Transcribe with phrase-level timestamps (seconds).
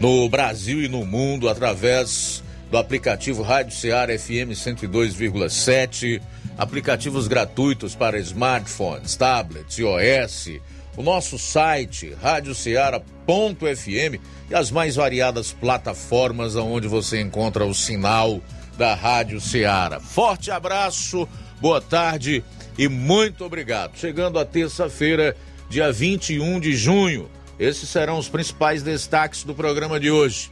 [0.00, 6.20] no Brasil e no mundo através do aplicativo Rádio Ceará FM 102,7
[6.56, 10.60] aplicativos gratuitos para smartphones, tablets, iOS,
[10.96, 18.40] o nosso site radioceara.fm e as mais variadas plataformas onde você encontra o sinal
[18.76, 20.00] da Rádio Ceará.
[20.00, 21.28] Forte abraço,
[21.60, 22.44] boa tarde
[22.78, 23.96] e muito obrigado.
[23.96, 25.36] Chegando a terça-feira,
[25.68, 27.28] dia 21 de junho,
[27.58, 30.50] esses serão os principais destaques do programa de hoje.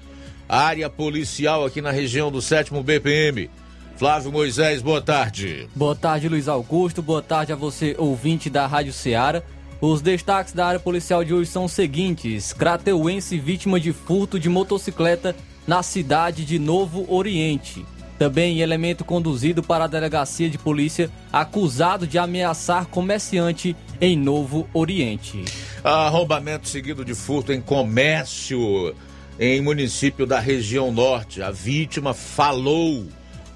[0.52, 3.48] Área policial aqui na região do 7 BPM
[3.96, 5.66] Flávio Moisés, boa tarde.
[5.74, 7.00] Boa tarde, Luiz Augusto.
[7.00, 9.42] Boa tarde a você, ouvinte da Rádio Ceará.
[9.80, 14.50] Os destaques da área policial de hoje são os seguintes: Crateuense vítima de furto de
[14.50, 15.34] motocicleta
[15.66, 17.86] na cidade de Novo Oriente.
[18.18, 25.46] Também elemento conduzido para a delegacia de polícia acusado de ameaçar comerciante em Novo Oriente.
[25.82, 28.94] Arrombamento seguido de furto em comércio
[29.38, 31.42] em município da região norte.
[31.42, 33.06] A vítima falou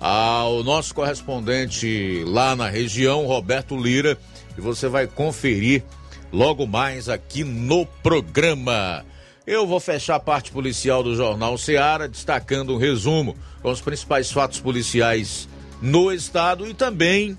[0.01, 4.19] ao nosso correspondente lá na região, Roberto Lira,
[4.57, 5.83] e você vai conferir
[6.33, 9.05] logo mais aqui no programa.
[9.47, 14.31] Eu vou fechar a parte policial do Jornal Seara, destacando um resumo com os principais
[14.31, 15.49] fatos policiais
[15.81, 17.39] no estado e também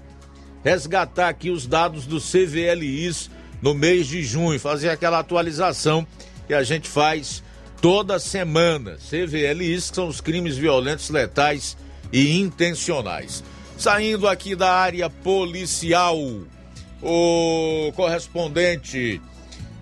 [0.64, 3.30] resgatar aqui os dados do CVLIs
[3.62, 6.06] no mês de junho, fazer aquela atualização
[6.47, 7.44] que a gente faz
[7.82, 8.98] toda semana.
[8.98, 11.78] CVLIs, que são os crimes violentos letais
[12.12, 13.44] e intencionais.
[13.78, 16.18] Saindo aqui da área policial,
[17.02, 19.22] o correspondente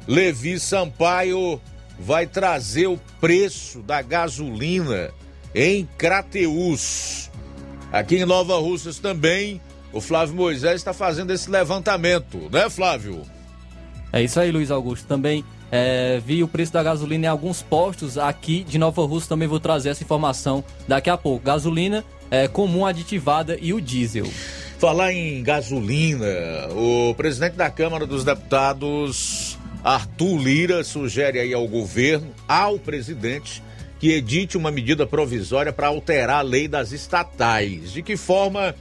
[0.07, 1.61] Levi Sampaio
[1.97, 5.11] vai trazer o preço da gasolina
[5.53, 7.31] em Crateus.
[7.91, 9.61] Aqui em Nova Russas também,
[9.93, 13.21] o Flávio Moisés está fazendo esse levantamento, né, Flávio?
[14.11, 15.07] É isso aí, Luiz Augusto.
[15.07, 15.45] Também
[15.77, 19.27] é, vi o preço da gasolina em alguns postos aqui de Nova Russa.
[19.27, 21.43] Também vou trazer essa informação daqui a pouco.
[21.43, 24.25] Gasolina é, comum aditivada e o diesel.
[24.79, 26.27] Falar em gasolina,
[26.71, 33.61] o presidente da Câmara dos Deputados, Arthur Lira, sugere aí ao governo, ao presidente,
[33.99, 37.91] que edite uma medida provisória para alterar a lei das estatais.
[37.91, 38.73] De que forma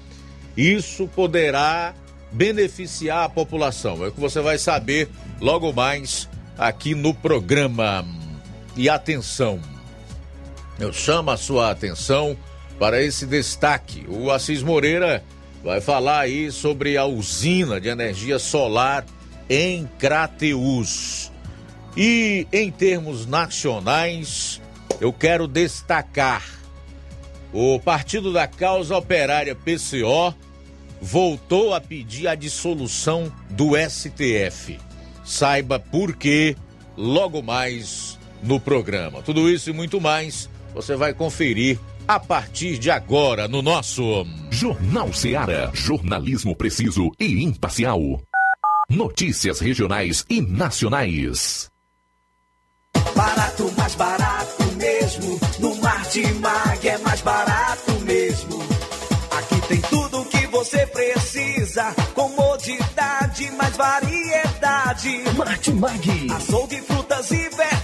[0.56, 1.93] isso poderá
[2.31, 4.04] beneficiar a população?
[4.04, 5.09] É o que você vai saber
[5.41, 6.28] logo mais
[6.59, 8.04] aqui no programa.
[8.76, 9.60] E atenção,
[10.78, 12.37] eu chamo a sua atenção
[12.78, 14.04] para esse destaque.
[14.09, 15.22] O Assis Moreira
[15.62, 19.04] vai falar aí sobre a usina de energia solar
[19.48, 21.31] em Crateus.
[21.97, 24.60] E em termos nacionais,
[25.00, 26.54] eu quero destacar
[27.56, 30.34] o Partido da Causa Operária PCO
[31.00, 34.76] voltou a pedir a dissolução do STF.
[35.25, 36.57] Saiba por quê
[36.97, 39.23] logo mais no programa.
[39.23, 45.13] Tudo isso e muito mais você vai conferir a partir de agora no nosso Jornal
[45.13, 45.71] Seara.
[45.72, 48.21] Jornalismo preciso e imparcial.
[48.89, 51.71] Notícias regionais e nacionais.
[53.16, 55.41] Barato, mais barato mesmo.
[55.59, 58.59] No Martimag é mais barato mesmo.
[59.31, 61.95] Aqui tem tudo o que você precisa.
[62.15, 64.53] Comodidade, mais variedade.
[65.37, 66.31] Martimag.
[66.37, 67.84] Açougue, frutas e verduras.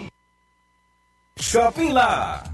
[1.39, 2.43] Shopping Lá.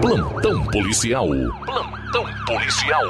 [0.00, 1.26] Plantão policial.
[1.64, 3.02] Plantão policial.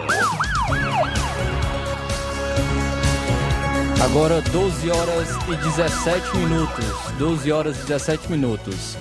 [4.03, 6.85] Agora 12 horas e 17 minutos.
[7.19, 8.97] 12 horas e 17 minutos.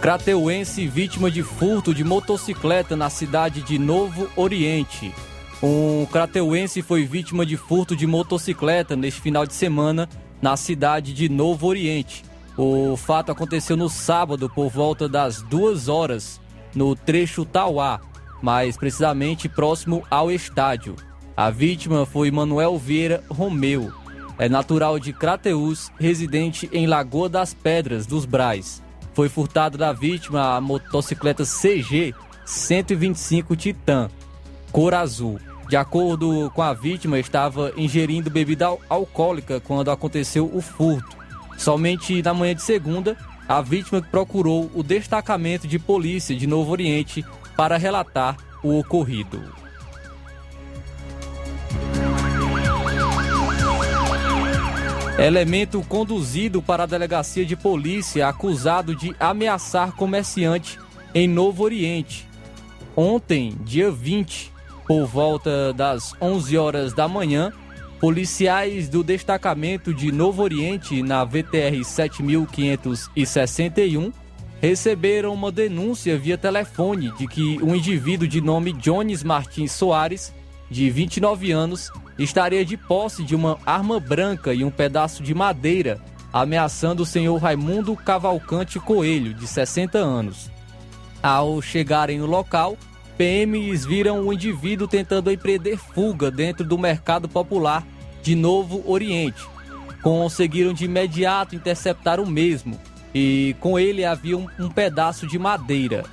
[0.00, 5.12] Crateuense vítima de furto de motocicleta na cidade de Novo Oriente.
[5.60, 10.08] Um crateuense foi vítima de furto de motocicleta neste final de semana
[10.40, 12.24] na cidade de Novo Oriente.
[12.56, 16.41] O fato aconteceu no sábado por volta das duas horas
[16.74, 18.00] no trecho Tauá,
[18.42, 20.96] mais precisamente próximo ao estádio.
[21.36, 23.92] A vítima foi Manuel Vieira Romeu,
[24.38, 28.82] é natural de Crateús, residente em Lagoa das Pedras dos Brais.
[29.14, 32.14] Foi furtado da vítima a motocicleta CG
[32.44, 34.10] 125 Titan,
[34.70, 35.38] cor azul.
[35.68, 41.16] De acordo com a vítima, estava ingerindo bebida alcoólica quando aconteceu o furto.
[41.56, 43.16] Somente na manhã de segunda,
[43.48, 47.24] a vítima procurou o destacamento de polícia de Novo Oriente
[47.56, 49.62] para relatar o ocorrido.
[55.18, 60.80] Elemento conduzido para a delegacia de polícia acusado de ameaçar comerciante
[61.14, 62.26] em Novo Oriente.
[62.96, 64.50] Ontem, dia 20,
[64.86, 67.52] por volta das 11 horas da manhã,
[68.02, 74.12] policiais do destacamento de Novo Oriente na VTR 7561
[74.60, 80.34] receberam uma denúncia via telefone de que um indivíduo de nome Jones Martins Soares,
[80.68, 86.00] de 29 anos, estaria de posse de uma arma branca e um pedaço de madeira,
[86.32, 90.50] ameaçando o senhor Raimundo Cavalcante Coelho, de 60 anos.
[91.22, 92.76] Ao chegarem no local,
[93.16, 97.86] PMs viram o indivíduo tentando empreender fuga dentro do mercado popular
[98.22, 99.46] de Novo Oriente.
[100.02, 102.78] Conseguiram de imediato interceptar o mesmo
[103.14, 106.04] e com ele havia um, um pedaço de madeira.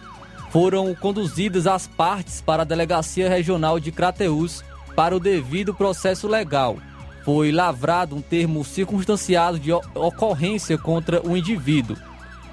[0.51, 4.63] Foram conduzidas as partes para a Delegacia Regional de Crateús
[4.95, 6.77] para o devido processo legal.
[7.23, 11.95] Foi lavrado um termo circunstanciado de ocorrência contra o indivíduo.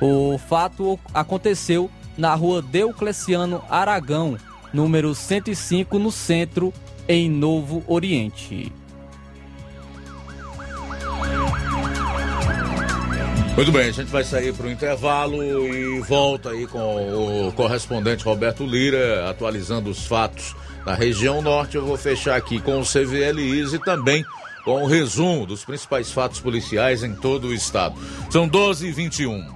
[0.01, 4.37] O fato aconteceu na rua Deucleciano Aragão,
[4.73, 6.73] número 105, no centro,
[7.09, 8.73] em Novo Oriente.
[13.57, 18.23] Muito bem, a gente vai sair para o intervalo e volta aí com o correspondente
[18.23, 20.55] Roberto Lira, atualizando os fatos
[20.85, 21.77] na região norte.
[21.77, 24.23] Eu vou fechar aqui com o CVLIs e também
[24.63, 27.95] com o resumo dos principais fatos policiais em todo o estado.
[28.29, 29.56] São 12 e 21.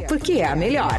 [0.00, 0.98] porque é a melhor.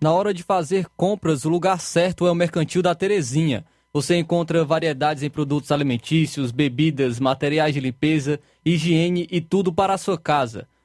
[0.00, 3.64] Na hora de fazer compras, o lugar certo é o Mercantil da Terezinha.
[3.92, 9.98] Você encontra variedades em produtos alimentícios, bebidas, materiais de limpeza, higiene e tudo para a
[9.98, 10.66] sua casa.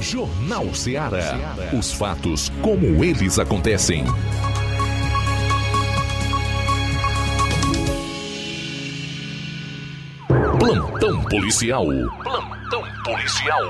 [0.00, 1.56] Jornal Ceará.
[1.76, 4.04] Os fatos como eles acontecem.
[10.58, 11.86] Plantão policial.
[12.22, 13.62] Plantão policial.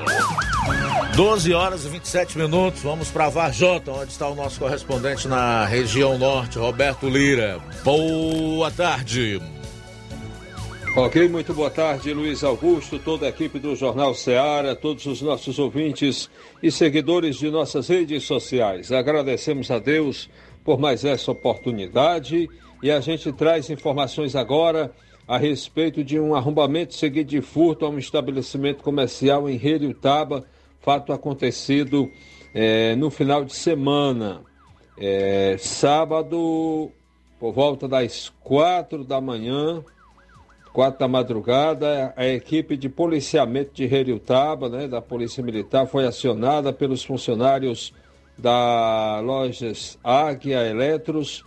[1.14, 6.18] 12 horas e 27 minutos, vamos para Varjota, onde está o nosso correspondente na região
[6.18, 7.59] norte, Roberto Lira.
[7.83, 9.40] Boa tarde.
[10.98, 15.58] Ok, muito boa tarde, Luiz Augusto, toda a equipe do Jornal Ceará, todos os nossos
[15.58, 16.30] ouvintes
[16.62, 18.90] e seguidores de nossas redes sociais.
[18.90, 20.30] Agradecemos a Deus
[20.64, 22.48] por mais essa oportunidade
[22.82, 24.90] e a gente traz informações agora
[25.28, 29.61] a respeito de um arrombamento seguido de furto a um estabelecimento comercial em
[29.92, 30.46] Taba,
[30.80, 32.11] fato acontecido
[32.54, 34.40] eh, no final de semana.
[34.96, 36.90] Eh, sábado,
[37.38, 39.85] por volta das quatro da manhã,
[40.76, 46.70] quatro da madrugada, a equipe de policiamento de Heriutaba, né, da Polícia Militar, foi acionada
[46.70, 47.94] pelos funcionários
[48.36, 51.42] da lojas Águia Eletros,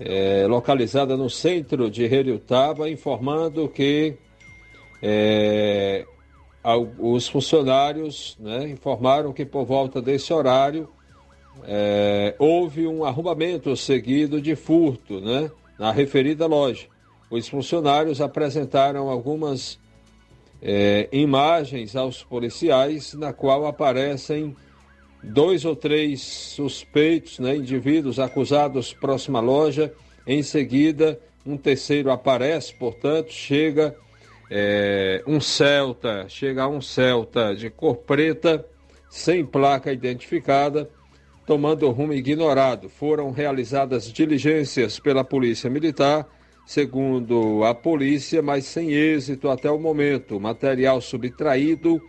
[0.00, 4.16] é, localizada no centro de Heriutaba, informando que
[5.00, 6.04] é,
[6.98, 10.88] os funcionários né, informaram que por volta desse horário
[11.62, 16.90] é, houve um arrombamento seguido de furto né, na referida loja.
[17.32, 19.80] Os funcionários apresentaram algumas
[20.60, 24.54] é, imagens aos policiais, na qual aparecem
[25.22, 29.94] dois ou três suspeitos, né, indivíduos acusados próxima à loja.
[30.26, 33.96] Em seguida, um terceiro aparece, portanto, chega
[34.50, 38.62] é, um Celta, chega um Celta de cor preta,
[39.08, 40.90] sem placa identificada,
[41.46, 42.90] tomando rumo ignorado.
[42.90, 46.28] Foram realizadas diligências pela Polícia Militar
[46.64, 50.40] segundo a polícia, mas sem êxito até o momento.
[50.40, 52.00] Material subtraído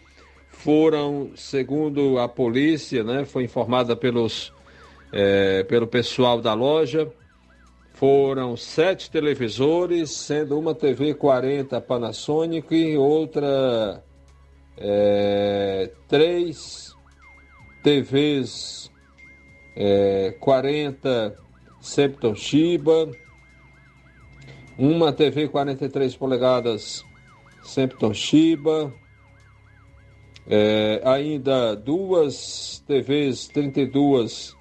[0.49, 4.53] foram, segundo a polícia, né, foi informada pelos,
[5.11, 7.11] é, pelo pessoal da loja,
[7.93, 14.03] foram sete televisores, sendo uma TV 40 Panasonic e outra
[14.77, 16.95] é, três
[17.83, 18.91] TVs
[19.75, 21.35] é, 40
[21.81, 23.11] Septon Shiba,
[24.77, 27.05] uma TV 43 polegadas
[27.63, 28.93] sempre Toshiba,
[30.47, 34.55] é, ainda duas TVs 32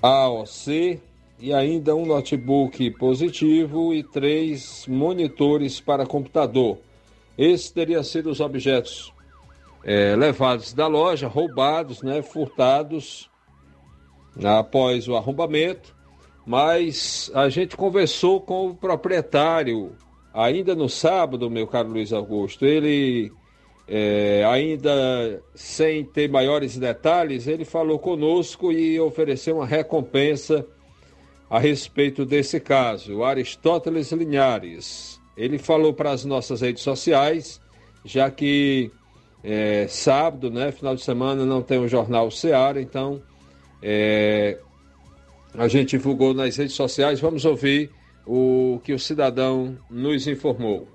[0.00, 1.00] AOC
[1.38, 6.78] e ainda um notebook positivo e três monitores para computador.
[7.36, 9.12] Esses teriam sido os objetos
[9.84, 13.28] é, levados da loja, roubados, né, furtados
[14.42, 15.94] após o arrombamento
[16.44, 19.92] mas a gente conversou com o proprietário
[20.34, 22.64] ainda no sábado, meu caro Luiz Augusto.
[22.64, 23.32] Ele,
[23.86, 30.66] é, ainda sem ter maiores detalhes, ele falou conosco e ofereceu uma recompensa
[31.48, 33.22] a respeito desse caso.
[33.22, 35.20] Aristóteles Linhares.
[35.36, 37.60] Ele falou para as nossas redes sociais,
[38.04, 38.90] já que
[39.44, 43.22] é, sábado, né, final de semana, não tem o Jornal Seara, então
[43.82, 44.58] é,
[45.54, 47.20] a gente divulgou nas redes sociais.
[47.20, 47.90] Vamos ouvir
[48.26, 50.88] o que o cidadão nos informou.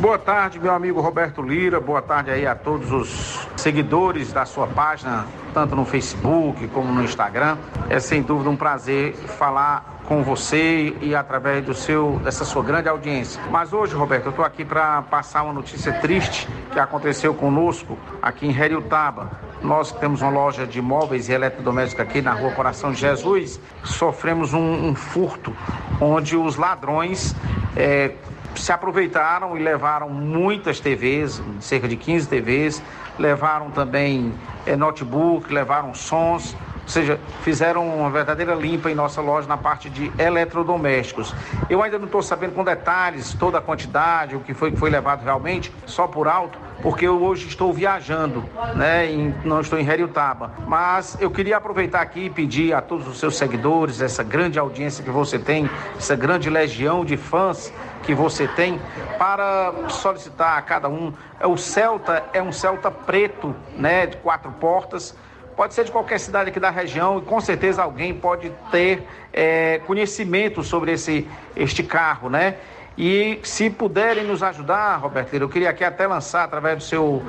[0.00, 1.78] Boa tarde, meu amigo Roberto Lira.
[1.78, 7.04] Boa tarde aí a todos os seguidores da sua página, tanto no Facebook como no
[7.04, 7.58] Instagram.
[7.90, 12.88] É sem dúvida um prazer falar com você e através do seu dessa sua grande
[12.88, 13.42] audiência.
[13.50, 18.46] Mas hoje, Roberto, eu estou aqui para passar uma notícia triste que aconteceu conosco aqui
[18.46, 19.30] em Heriutaba.
[19.62, 23.60] Nós que temos uma loja de móveis e eletrodomésticos aqui na rua Coração de Jesus,
[23.84, 25.54] sofremos um, um furto
[26.00, 27.36] onde os ladrões
[27.76, 28.12] é,
[28.54, 32.82] se aproveitaram e levaram muitas TVs, cerca de 15 TVs,
[33.18, 34.34] levaram também
[34.66, 39.88] é, notebook, levaram sons, ou seja, fizeram uma verdadeira limpa em nossa loja na parte
[39.88, 41.34] de eletrodomésticos.
[41.68, 44.90] Eu ainda não estou sabendo com detalhes toda a quantidade, o que foi que foi
[44.90, 49.10] levado realmente, só por alto, porque eu hoje estou viajando, né?
[49.10, 50.52] Em, não estou em Heriutaba.
[50.66, 55.04] Mas eu queria aproveitar aqui e pedir a todos os seus seguidores, essa grande audiência
[55.04, 58.80] que você tem, essa grande legião de fãs que você tem,
[59.18, 61.12] para solicitar a cada um.
[61.44, 64.06] O Celta é um Celta preto, né?
[64.06, 65.14] De quatro portas
[65.60, 69.78] pode ser de qualquer cidade aqui da região e com certeza alguém pode ter é,
[69.86, 72.56] conhecimento sobre esse, este carro, né?
[73.02, 77.22] E se puderem nos ajudar, Roberto, eu queria aqui até lançar através do seu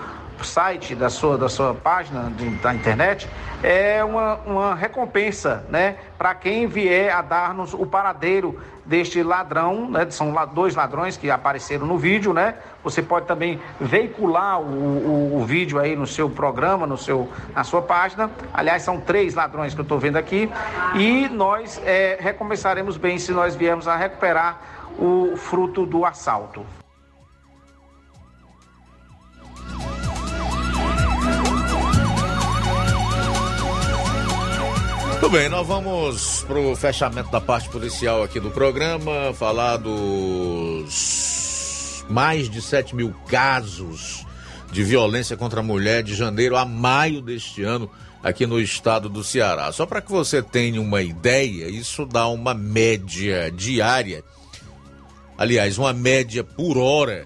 [0.44, 3.30] site, da sua, da sua página de, da internet,
[3.64, 5.96] é uma, uma recompensa, né?
[6.18, 10.06] Para quem vier a dar-nos o paradeiro deste ladrão, né?
[10.10, 12.56] São dois ladrões que apareceram no vídeo, né?
[12.84, 17.64] Você pode também veicular o, o, o vídeo aí no seu programa, no seu, na
[17.64, 18.30] sua página.
[18.54, 20.52] Aliás, são três ladrões que eu estou vendo aqui.
[20.96, 26.66] E nós é, recompensaremos bem se nós viermos a recuperar o fruto do assalto.
[35.20, 41.22] Tudo bem, nós vamos pro fechamento da parte policial aqui do programa, falar dos
[42.10, 44.26] mais de 7 mil casos
[44.72, 47.90] de violência contra a mulher de janeiro a maio deste ano
[48.24, 49.72] aqui no estado do Ceará.
[49.72, 54.24] Só para que você tenha uma ideia, isso dá uma média diária,
[55.42, 57.26] aliás, uma média por hora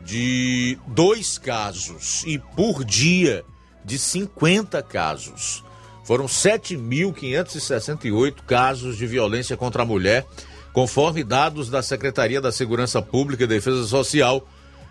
[0.00, 3.44] de dois casos e por dia
[3.84, 5.64] de 50 casos.
[6.04, 10.24] Foram 7.568 casos de violência contra a mulher,
[10.72, 14.48] conforme dados da Secretaria da Segurança Pública e Defesa Social,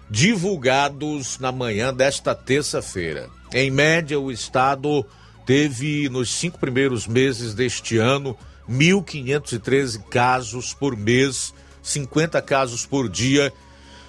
[0.09, 3.29] divulgados na manhã desta terça-feira.
[3.53, 5.05] Em média, o Estado
[5.45, 8.37] teve, nos cinco primeiros meses deste ano,
[8.69, 11.53] 1.513 casos por mês,
[11.85, 13.53] 50 casos por dia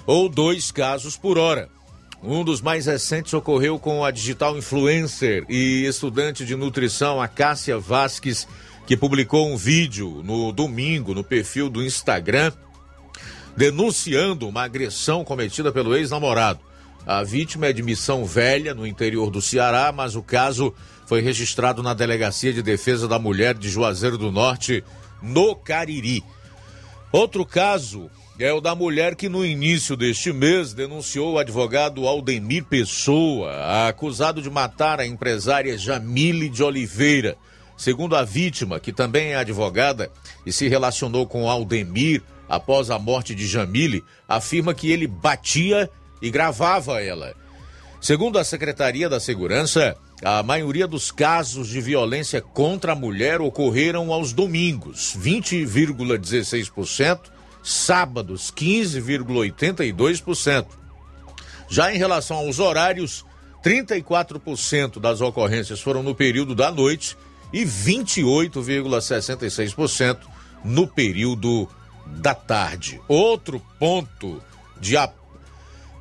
[0.07, 1.69] ou dois casos por hora.
[2.23, 7.79] Um dos mais recentes ocorreu com a digital influencer e estudante de nutrição, a Cássia
[7.79, 8.49] Vasques,
[8.87, 12.53] que publicou um vídeo no domingo no perfil do Instagram
[13.57, 16.61] denunciando uma agressão cometida pelo ex-namorado.
[17.07, 20.75] A vítima é de Missão Velha, no interior do Ceará, mas o caso
[21.07, 24.85] foi registrado na Delegacia de Defesa da Mulher de Juazeiro do Norte,
[25.23, 26.23] no Cariri.
[27.13, 32.65] Outro caso é o da mulher que no início deste mês denunciou o advogado Aldemir
[32.65, 37.37] Pessoa, acusado de matar a empresária Jamile de Oliveira.
[37.77, 40.11] Segundo a vítima, que também é advogada
[40.45, 45.89] e se relacionou com Aldemir após a morte de Jamile, afirma que ele batia
[46.21, 47.35] e gravava ela.
[48.01, 54.13] Segundo a Secretaria da Segurança, a maioria dos casos de violência contra a mulher ocorreram
[54.13, 57.21] aos domingos, 20,16%,
[57.63, 60.67] sábados 15,82%.
[61.69, 63.27] Já em relação aos horários,
[63.63, 67.15] 34% das ocorrências foram no período da noite
[67.53, 70.21] e 28,66%
[70.65, 71.69] no período
[72.07, 72.99] da tarde.
[73.09, 74.43] Outro ponto
[74.81, 74.97] de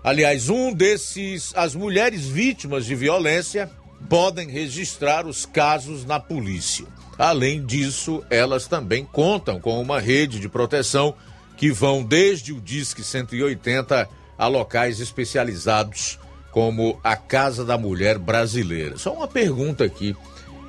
[0.03, 3.69] aliás, um desses as mulheres vítimas de violência
[4.09, 6.85] podem registrar os casos na polícia.
[7.17, 11.15] Além disso, elas também contam com uma rede de proteção
[11.57, 16.19] que vão desde o Disque 180 a locais especializados
[16.51, 18.97] como a Casa da Mulher Brasileira.
[18.97, 20.15] Só uma pergunta aqui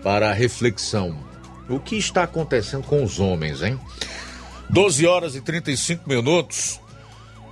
[0.03, 1.19] para reflexão.
[1.69, 3.79] O que está acontecendo com os homens, hein?
[4.71, 6.81] 12 horas e 35 minutos.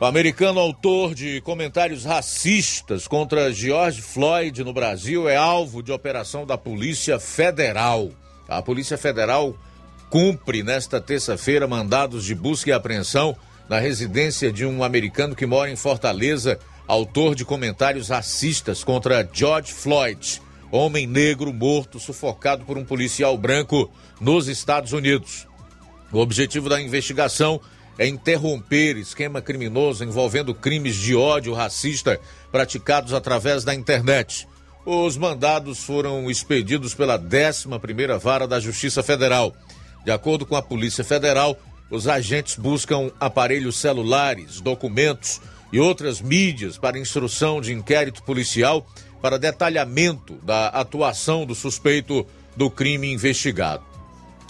[0.04, 6.44] O americano autor de comentários racistas contra George Floyd no Brasil é alvo de operação
[6.44, 8.10] da Polícia Federal.
[8.46, 9.56] A Polícia Federal
[10.10, 13.34] cumpre nesta terça-feira mandados de busca e apreensão
[13.66, 19.72] na residência de um americano que mora em Fortaleza, autor de comentários racistas contra George
[19.72, 23.90] Floyd, homem negro morto sufocado por um policial branco
[24.20, 25.46] nos Estados Unidos.
[26.12, 27.58] O objetivo da investigação
[27.98, 34.48] é interromper esquema criminoso envolvendo crimes de ódio racista praticados através da internet.
[34.85, 39.54] Os mandados foram expedidos pela 11ª Vara da Justiça Federal.
[40.04, 41.57] De acordo com a Polícia Federal,
[41.90, 45.40] os agentes buscam aparelhos celulares, documentos
[45.72, 48.87] e outras mídias para instrução de inquérito policial
[49.22, 53.83] para detalhamento da atuação do suspeito do crime investigado.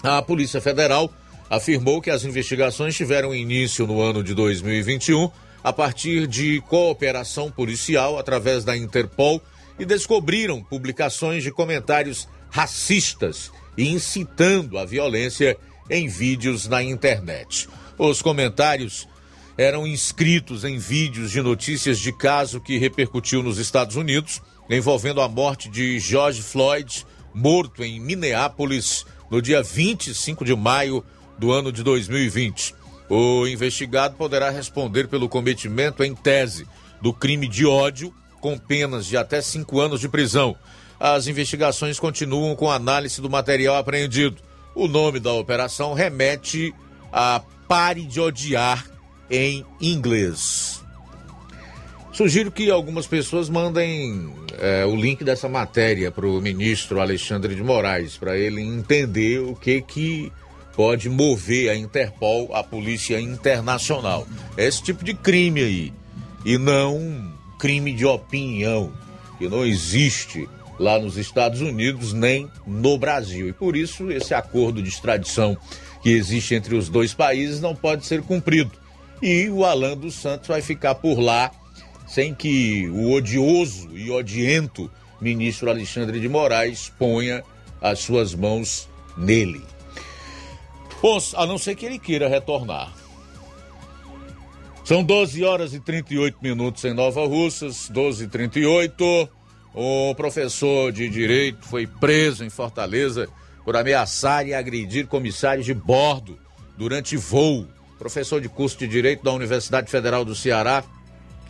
[0.02, 1.11] A Polícia Federal
[1.54, 5.30] afirmou que as investigações tiveram início no ano de 2021
[5.62, 9.40] a partir de cooperação policial através da Interpol
[9.78, 15.56] e descobriram publicações de comentários racistas e incitando a violência
[15.88, 17.68] em vídeos na internet.
[17.96, 19.08] Os comentários
[19.56, 25.28] eram inscritos em vídeos de notícias de caso que repercutiu nos Estados Unidos envolvendo a
[25.28, 31.04] morte de George Floyd, morto em Minneapolis no dia 25 de maio
[31.38, 32.75] do ano de 2020.
[33.09, 36.66] O investigado poderá responder pelo cometimento em tese
[37.01, 40.57] do crime de ódio, com penas de até cinco anos de prisão.
[40.99, 44.37] As investigações continuam com análise do material apreendido.
[44.75, 46.75] O nome da operação remete
[47.12, 48.87] a Pare de Odiar
[49.31, 50.83] em inglês.
[52.12, 57.62] Sugiro que algumas pessoas mandem é, o link dessa matéria para o ministro Alexandre de
[57.62, 60.33] Moraes, para ele entender o que que
[60.76, 64.26] pode mover a Interpol, a Polícia Internacional.
[64.56, 65.92] É esse tipo de crime aí.
[66.44, 68.92] E não crime de opinião,
[69.38, 73.48] que não existe lá nos Estados Unidos nem no Brasil.
[73.48, 75.56] E por isso esse acordo de extradição
[76.02, 78.72] que existe entre os dois países não pode ser cumprido.
[79.22, 81.50] E o Alan dos Santos vai ficar por lá
[82.06, 87.42] sem que o odioso e odiento ministro Alexandre de Moraes ponha
[87.80, 89.62] as suas mãos nele.
[91.36, 92.90] A não ser que ele queira retornar.
[94.86, 99.28] São 12 horas e 38 minutos em Nova Russas, 12 e 38.
[99.74, 103.28] O professor de direito foi preso em Fortaleza
[103.66, 106.38] por ameaçar e agredir comissários de bordo
[106.74, 107.66] durante voo.
[107.98, 110.82] Professor de curso de direito da Universidade Federal do Ceará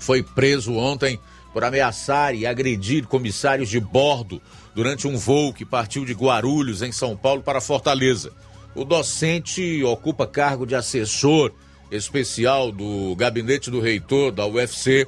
[0.00, 1.16] foi preso ontem
[1.52, 4.42] por ameaçar e agredir comissários de bordo
[4.74, 8.32] durante um voo que partiu de Guarulhos, em São Paulo, para Fortaleza.
[8.74, 11.52] O docente ocupa cargo de assessor
[11.90, 15.06] especial do gabinete do reitor da UFC,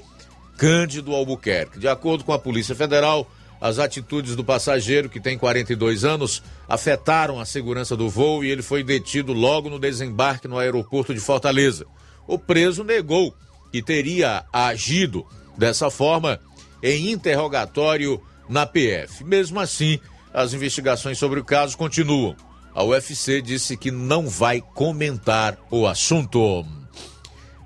[0.56, 1.78] Cândido Albuquerque.
[1.78, 3.28] De acordo com a Polícia Federal,
[3.60, 8.62] as atitudes do passageiro, que tem 42 anos, afetaram a segurança do voo e ele
[8.62, 11.86] foi detido logo no desembarque no aeroporto de Fortaleza.
[12.26, 13.34] O preso negou
[13.72, 15.26] que teria agido
[15.56, 16.38] dessa forma
[16.82, 19.24] em interrogatório na PF.
[19.24, 19.98] Mesmo assim,
[20.32, 22.36] as investigações sobre o caso continuam.
[22.76, 26.62] A UFC disse que não vai comentar o assunto.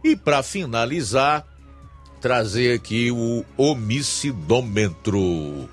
[0.05, 1.44] E para finalizar,
[2.20, 5.68] trazer aqui o homicidômetro.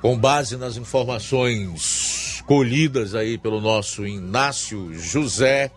[0.00, 5.72] Com base nas informações colhidas aí pelo nosso Inácio José,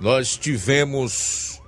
[0.00, 1.62] nós tivemos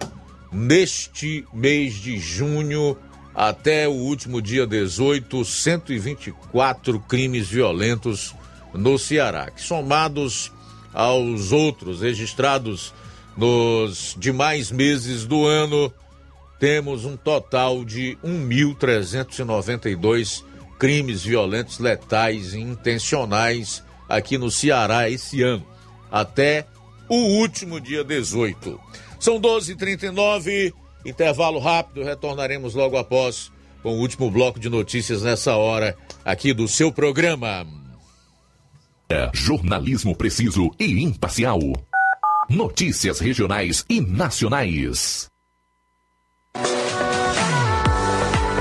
[0.51, 2.99] neste mês de junho
[3.33, 8.35] até o último dia 18, 124 crimes violentos
[8.77, 10.53] no Ceará, que somados
[10.93, 12.93] aos outros registrados
[13.37, 15.93] nos demais meses do ano,
[16.59, 20.43] temos um total de 1.392
[20.79, 25.67] crimes violentos letais e intencionais aqui no Ceará esse ano,
[26.11, 26.67] até
[27.09, 28.81] o último dia 18.
[29.19, 30.73] São 12h39,
[31.05, 36.67] intervalo rápido, retornaremos logo após com o último bloco de notícias nessa hora aqui do
[36.67, 37.67] seu programa.
[39.09, 41.61] É jornalismo preciso e imparcial.
[42.51, 45.31] Notícias regionais e nacionais.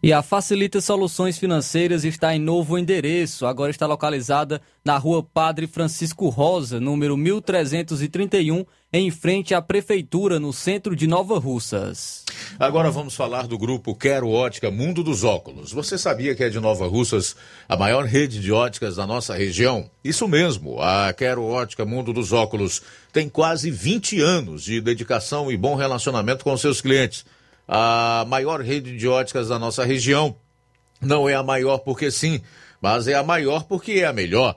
[0.00, 3.44] E a Facilita Soluções Financeiras está em novo endereço.
[3.46, 10.52] Agora está localizada na rua Padre Francisco Rosa, número 1331, em frente à Prefeitura, no
[10.52, 12.24] centro de Nova Russas.
[12.60, 15.72] Agora vamos falar do grupo Quero Ótica Mundo dos Óculos.
[15.72, 17.34] Você sabia que é de Nova Russas
[17.68, 19.90] a maior rede de óticas da nossa região?
[20.04, 22.82] Isso mesmo, a Quero Ótica Mundo dos Óculos
[23.12, 27.24] tem quase 20 anos de dedicação e bom relacionamento com seus clientes
[27.68, 30.34] a maior rede de óticas da nossa região.
[31.00, 32.40] Não é a maior porque sim,
[32.80, 34.56] mas é a maior porque é a melhor.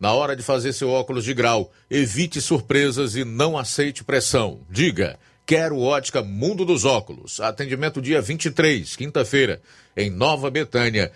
[0.00, 4.60] na hora de fazer seu óculos de grau, evite surpresas e não aceite pressão.
[4.70, 7.38] Diga, quero ótica Mundo dos Óculos.
[7.38, 9.60] Atendimento dia 23, quinta-feira,
[9.94, 11.12] em Nova Betânia.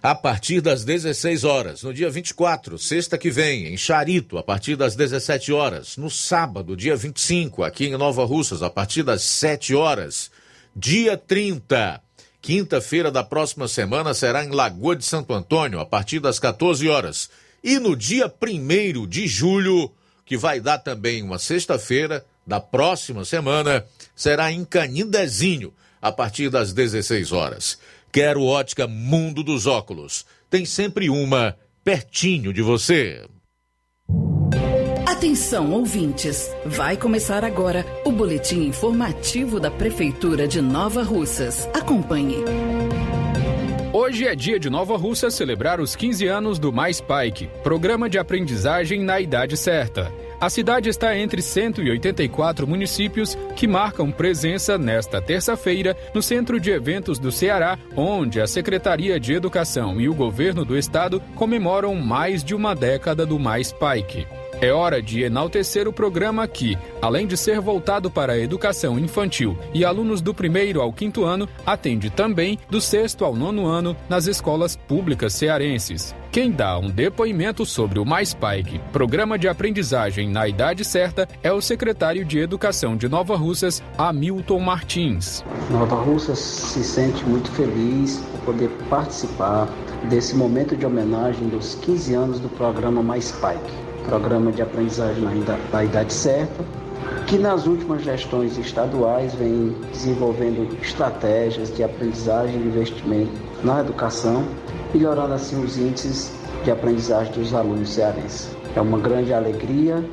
[0.00, 1.82] A partir das 16 horas.
[1.82, 5.96] No dia 24, sexta que vem, em Charito, a partir das 17 horas.
[5.96, 10.30] No sábado, dia 25, aqui em Nova Russas, a partir das 7 horas.
[10.74, 12.00] Dia 30.
[12.40, 17.28] Quinta-feira da próxima semana será em Lagoa de Santo Antônio, a partir das 14 horas.
[17.62, 19.90] E no dia 1 de julho,
[20.24, 23.84] que vai dar também uma sexta-feira da próxima semana,
[24.14, 27.78] será em Canindezinho, a partir das 16 horas.
[28.10, 30.24] Quero ótica Mundo dos Óculos.
[30.48, 33.24] Tem sempre uma pertinho de você.
[35.06, 36.50] Atenção, ouvintes!
[36.64, 41.68] Vai começar agora o boletim informativo da Prefeitura de Nova Russas.
[41.74, 42.36] Acompanhe.
[43.92, 48.18] Hoje é dia de Nova Russa celebrar os 15 anos do Mais Pike, programa de
[48.18, 50.12] aprendizagem na idade certa.
[50.40, 57.18] A cidade está entre 184 municípios que marcam presença nesta terça-feira no Centro de Eventos
[57.18, 62.54] do Ceará, onde a Secretaria de Educação e o Governo do Estado comemoram mais de
[62.54, 64.24] uma década do Mais Pike.
[64.62, 69.56] É hora de enaltecer o programa que, além de ser voltado para a educação infantil
[69.72, 74.26] e alunos do primeiro ao quinto ano, atende também do sexto ao nono ano nas
[74.26, 76.14] escolas públicas cearenses.
[76.30, 81.50] Quem dá um depoimento sobre o Mais Pike, programa de aprendizagem na idade certa, é
[81.50, 85.42] o secretário de Educação de Nova Russas, Hamilton Martins.
[85.70, 89.66] Nova Russas se sente muito feliz por poder participar
[90.10, 95.22] desse momento de homenagem dos 15 anos do programa Mais Pike programa de aprendizagem
[95.72, 96.64] na idade certa,
[97.28, 103.30] que nas últimas gestões estaduais vem desenvolvendo estratégias de aprendizagem e investimento
[103.62, 104.44] na educação,
[104.92, 106.32] melhorando assim os índices
[106.64, 108.50] de aprendizagem dos alunos cearenses.
[108.74, 110.04] É uma grande alegria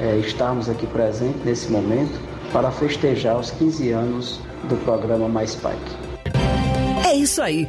[0.00, 2.20] é, estarmos aqui presentes nesse momento
[2.52, 7.06] para festejar os 15 anos do programa Mais Pike.
[7.06, 7.68] É isso aí.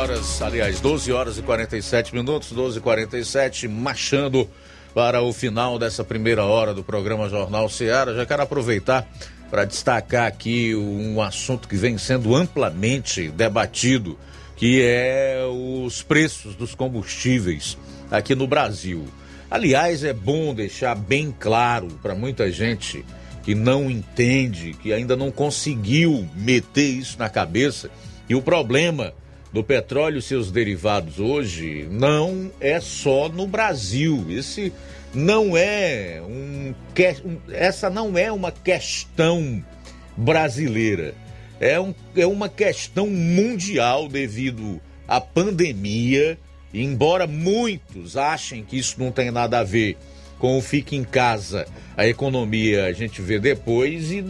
[0.00, 4.48] Horas, aliás, 12 horas e 47 minutos, 12 e 47, marchando
[4.94, 8.14] para o final dessa primeira hora do programa Jornal Seara.
[8.14, 9.06] Já quero aproveitar
[9.50, 14.18] para destacar aqui um assunto que vem sendo amplamente debatido,
[14.56, 17.76] que é os preços dos combustíveis
[18.10, 19.04] aqui no Brasil.
[19.50, 23.04] Aliás, é bom deixar bem claro para muita gente
[23.42, 27.90] que não entende, que ainda não conseguiu meter isso na cabeça
[28.30, 29.12] e o problema
[29.52, 34.26] do petróleo e seus derivados hoje não é só no Brasil.
[34.28, 34.72] Esse
[35.12, 36.74] não é um
[37.52, 39.64] essa não é uma questão
[40.16, 41.14] brasileira.
[41.58, 46.38] É, um, é uma questão mundial devido à pandemia.
[46.72, 49.96] Embora muitos achem que isso não tem nada a ver
[50.38, 54.24] com o fique em casa, a economia a gente vê depois e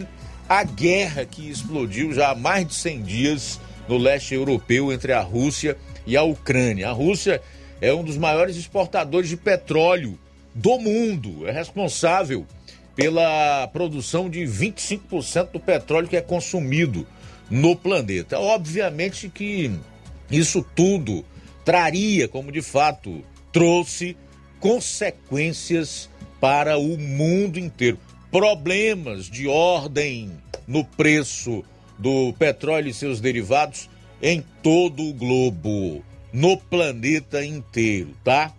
[0.49, 3.59] a guerra que explodiu já há mais de 100 dias
[3.91, 5.77] no leste europeu entre a Rússia
[6.07, 6.87] e a Ucrânia.
[6.87, 7.41] A Rússia
[7.81, 10.17] é um dos maiores exportadores de petróleo
[10.55, 12.45] do mundo, é responsável
[12.95, 17.05] pela produção de 25% do petróleo que é consumido
[17.49, 18.39] no planeta.
[18.39, 19.69] Obviamente que
[20.29, 21.25] isso tudo
[21.65, 23.21] traria, como de fato
[23.51, 24.15] trouxe,
[24.61, 27.99] consequências para o mundo inteiro.
[28.31, 30.31] Problemas de ordem
[30.65, 31.61] no preço
[32.01, 33.87] do petróleo e seus derivados
[34.21, 38.51] em todo o globo, no planeta inteiro, tá?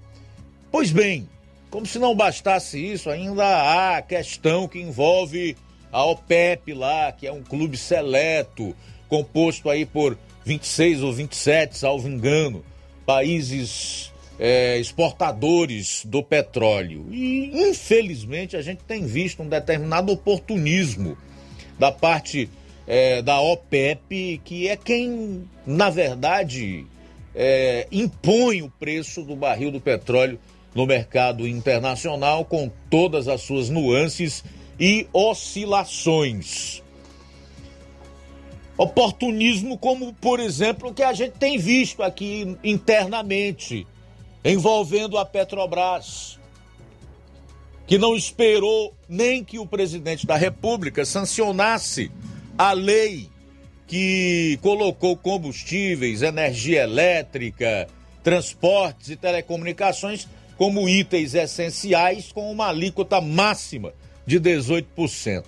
[0.71, 1.29] Pois bem,
[1.69, 5.57] como se não bastasse isso, ainda há a questão que envolve
[5.91, 8.75] a OPEP lá, que é um clube seleto,
[9.09, 12.65] composto aí por 26 ou 27, salvo engano,
[13.05, 17.07] países é, exportadores do petróleo.
[17.11, 21.17] E, infelizmente, a gente tem visto um determinado oportunismo
[21.79, 22.49] da parte
[22.87, 26.87] é, da OPEP, que é quem, na verdade,
[27.35, 30.39] é, impõe o preço do barril do petróleo
[30.75, 34.43] no mercado internacional, com todas as suas nuances
[34.79, 36.83] e oscilações.
[38.77, 43.87] Oportunismo, como por exemplo o que a gente tem visto aqui internamente,
[44.45, 46.39] envolvendo a Petrobras,
[47.87, 52.11] que não esperou nem que o presidente da República sancionasse
[52.63, 53.29] a lei
[53.89, 57.89] que colocou combustíveis, energia elétrica,
[58.23, 63.93] transportes e telecomunicações como itens essenciais com uma alíquota máxima
[64.25, 65.45] de 18%.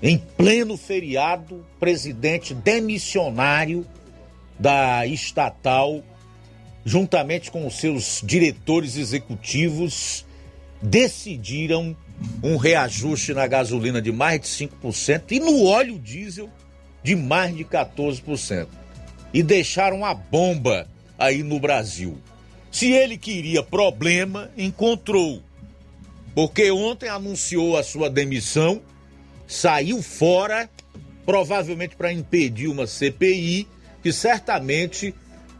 [0.00, 3.84] Em pleno feriado, presidente demissionário
[4.56, 6.00] da estatal,
[6.84, 10.24] juntamente com os seus diretores executivos,
[10.80, 11.96] decidiram
[12.42, 16.50] um reajuste na gasolina de mais de 5% e no óleo diesel
[17.02, 18.66] de mais de 14%.
[19.32, 20.88] E deixaram a bomba
[21.18, 22.18] aí no Brasil.
[22.70, 25.42] Se ele queria problema, encontrou.
[26.34, 28.82] Porque ontem anunciou a sua demissão,
[29.46, 30.68] saiu fora,
[31.24, 33.66] provavelmente para impedir uma CPI,
[34.02, 35.14] que certamente,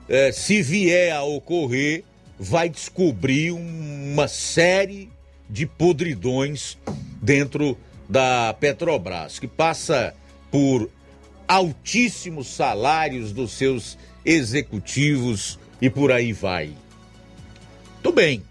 [0.09, 2.05] eh, se vier a ocorrer,
[2.39, 5.09] vai descobrir uma série
[5.49, 6.79] de podridões
[7.23, 7.77] dentro
[8.09, 10.15] da Petrobras, que passa
[10.51, 10.91] por
[11.47, 16.73] altíssimos salários dos seus executivos e por aí vai.
[18.03, 18.43] Tudo bem.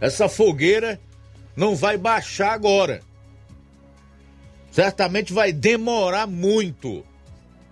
[0.00, 1.00] Essa fogueira
[1.56, 3.02] não vai baixar agora.
[4.70, 7.04] Certamente vai demorar muito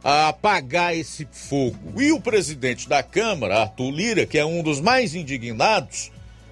[0.02, 2.00] a apagar esse fogo.
[2.00, 6.10] E o presidente da Câmara, Arthur Lira, que é um dos mais indignados,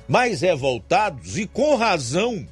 [0.08, 2.46] mais revoltados e com razão,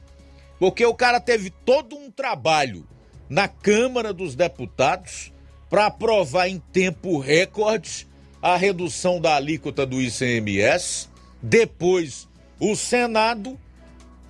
[0.59, 2.87] porque o cara teve todo um trabalho
[3.29, 5.33] na Câmara dos Deputados
[5.71, 8.07] para aprovar em tempo recorde
[8.41, 11.09] a redução da alíquota do ICMS,
[11.43, 12.29] depois
[12.61, 13.59] o Senado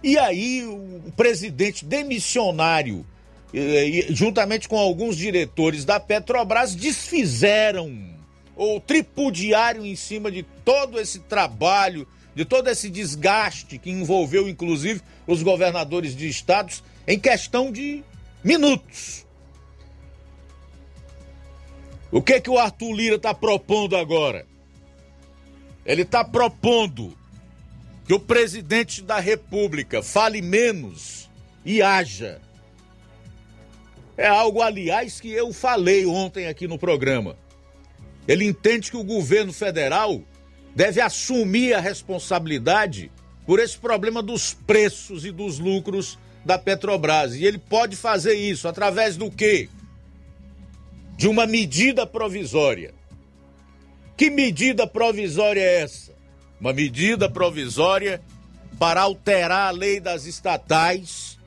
[0.03, 3.07] e aí o presidente demissionário,
[4.11, 8.14] juntamente com alguns diretores da Petrobras, desfizeram
[8.57, 15.01] ou tripudiaram em cima de todo esse trabalho, de todo esse desgaste que envolveu inclusive
[15.27, 18.03] os governadores de estados em questão de
[18.43, 19.25] minutos.
[22.11, 24.47] O que que o Arthur Lira está propondo agora?
[25.85, 27.17] Ele está propondo
[28.07, 31.29] que o presidente da República fale menos
[31.65, 32.41] e haja.
[34.17, 37.37] É algo, aliás, que eu falei ontem aqui no programa.
[38.27, 40.22] Ele entende que o governo federal
[40.75, 43.11] deve assumir a responsabilidade
[43.47, 47.35] por esse problema dos preços e dos lucros da Petrobras.
[47.35, 49.68] E ele pode fazer isso através do quê?
[51.16, 52.95] De uma medida provisória.
[54.16, 56.12] Que medida provisória é essa?
[56.61, 58.20] Uma medida provisória
[58.79, 61.39] para alterar a lei das estatais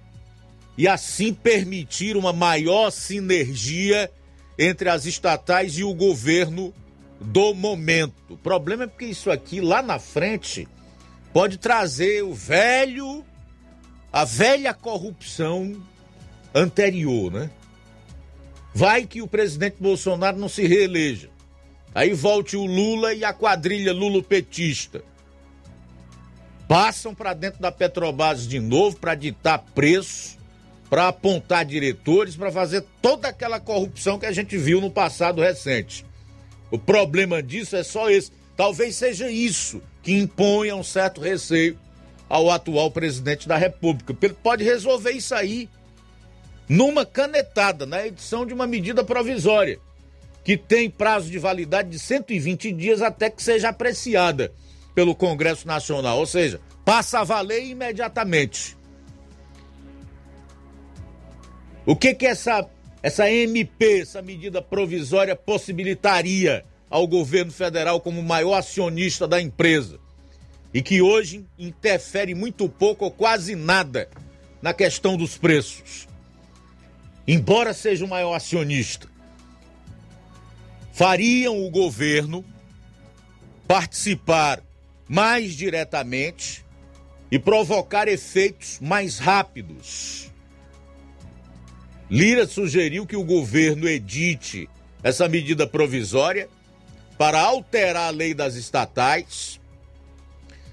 [0.78, 4.12] e assim permitir uma maior sinergia
[4.58, 6.74] entre as estatais e o governo
[7.20, 8.34] do momento.
[8.34, 10.68] O problema é porque isso aqui lá na frente
[11.34, 13.24] pode trazer o velho,
[14.12, 15.76] a velha corrupção
[16.54, 17.50] anterior, né?
[18.74, 21.30] Vai que o presidente Bolsonaro não se reeleja.
[21.94, 25.04] Aí volte o Lula e a quadrilha lulopetista.
[26.68, 30.37] Passam para dentro da Petrobras de novo para ditar preço,
[30.90, 36.06] para apontar diretores, para fazer toda aquela corrupção que a gente viu no passado recente.
[36.72, 38.32] O problema disso é só esse.
[38.56, 41.78] Talvez seja isso que imponha um certo receio
[42.30, 44.16] ao atual presidente da República.
[44.22, 45.70] Ele pode resolver isso aí
[46.68, 49.80] numa canetada, na edição de uma medida provisória,
[50.44, 54.52] que tem prazo de validade de 120 dias até que seja apreciada
[54.94, 56.20] pelo Congresso Nacional.
[56.20, 58.78] Ou seja, passa a valer imediatamente.
[61.88, 62.70] O que que essa
[63.02, 69.98] essa MP, essa medida provisória, possibilitaria ao governo federal como maior acionista da empresa
[70.74, 74.10] e que hoje interfere muito pouco ou quase nada
[74.62, 76.10] na questão dos preços.
[77.26, 79.08] Embora seja o maior acionista,
[80.92, 82.44] fariam o governo
[83.66, 84.62] participar
[85.08, 86.66] mais diretamente
[87.32, 90.27] e provocar efeitos mais rápidos
[92.10, 94.70] Lira sugeriu que o governo edite
[95.04, 96.48] essa medida provisória
[97.18, 99.60] para alterar a lei das estatais,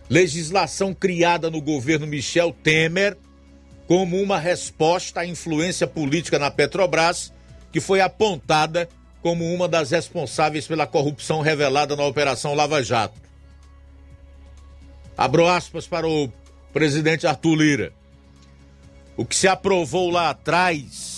[0.08, 3.16] legislação criada no governo Michel Temer
[3.86, 7.32] como uma resposta à influência política na Petrobras,
[7.72, 8.88] que foi apontada
[9.20, 13.20] como uma das responsáveis pela corrupção revelada na Operação Lava Jato.
[15.16, 16.30] Abro aspas para o
[16.72, 17.92] presidente Arthur Lira.
[19.16, 21.13] O que se aprovou lá atrás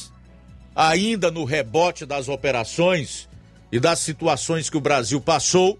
[0.76, 3.26] ainda no rebote das operações
[3.72, 5.78] e das situações que o Brasil passou,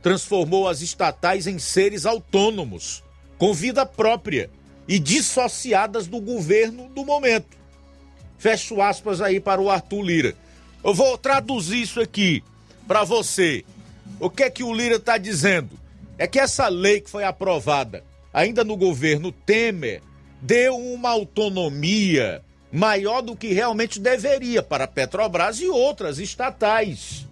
[0.00, 3.02] transformou as estatais em seres autônomos,
[3.36, 4.48] com vida própria
[4.86, 7.58] e dissociadas do governo do momento.
[8.38, 10.34] Fecho aspas aí para o Arthur Lira.
[10.82, 12.42] Eu vou traduzir isso aqui
[12.86, 13.64] para você.
[14.20, 15.78] O que é que o Lira está dizendo?
[16.16, 20.00] É que essa lei que foi aprovada ainda no governo Temer
[20.40, 22.42] deu uma autonomia
[22.72, 27.26] maior do que realmente deveria para a Petrobras e outras estatais.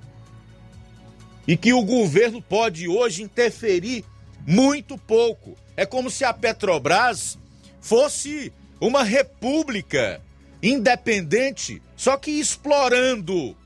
[1.46, 4.04] e que o governo pode hoje interferir
[4.46, 5.56] muito pouco.
[5.74, 7.38] É como se a Petrobras
[7.80, 10.20] fosse uma república
[10.62, 13.56] independente, só que explorando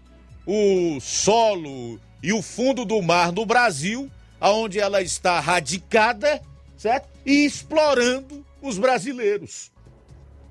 [0.47, 4.09] o solo e o fundo do mar no Brasil,
[4.41, 6.41] aonde ela está radicada,
[6.77, 7.09] certo?
[7.27, 9.73] E explorando os brasileiros.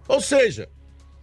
[0.05, 0.67] Ou seja,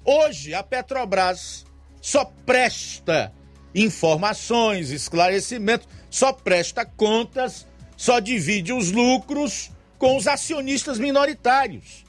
[0.08, 1.66] hoje a Petrobras
[2.00, 3.30] só presta
[3.74, 12.06] informações, esclarecimentos, só presta contas, só divide os lucros com os acionistas minoritários.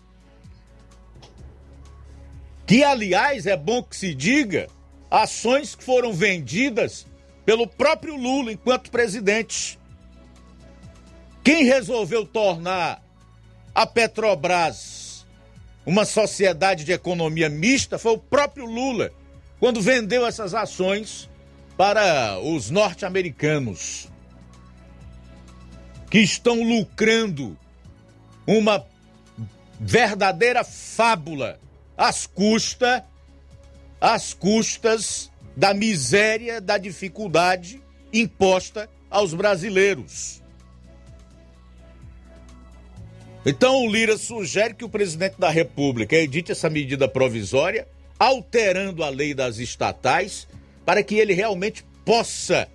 [2.66, 4.68] Que, aliás, é bom que se diga,
[5.12, 7.06] ações que foram vendidas
[7.44, 9.78] pelo próprio Lula enquanto presidente.
[11.44, 13.04] Quem resolveu tornar
[13.76, 14.99] a Petrobras
[15.90, 19.12] uma sociedade de economia mista foi o próprio Lula,
[19.60, 21.28] quando vendeu essas ações
[21.76, 24.08] para os norte-americanos,
[26.12, 27.58] que estão lucrando
[28.46, 28.86] uma
[29.80, 31.60] verdadeira fábula
[31.98, 33.02] às custas,
[34.00, 37.82] às custas da miséria, da dificuldade
[38.14, 40.44] imposta aos brasileiros.
[43.46, 47.88] Então o Lira sugere que o presidente da República edite essa medida provisória,
[48.18, 50.48] alterando a lei das estatais,
[50.86, 52.68] para que ele realmente possa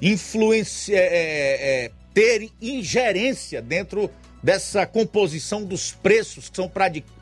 [0.00, 4.10] é, é, é, ter ingerência dentro
[4.42, 6.70] dessa composição dos preços que são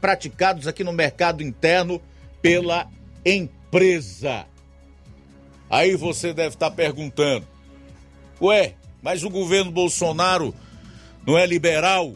[0.01, 2.01] praticados aqui no mercado interno
[2.41, 2.89] pela
[3.25, 4.47] empresa.
[5.69, 7.47] Aí você deve estar perguntando:
[8.41, 10.55] ué, mas o governo Bolsonaro
[11.27, 12.15] não é liberal?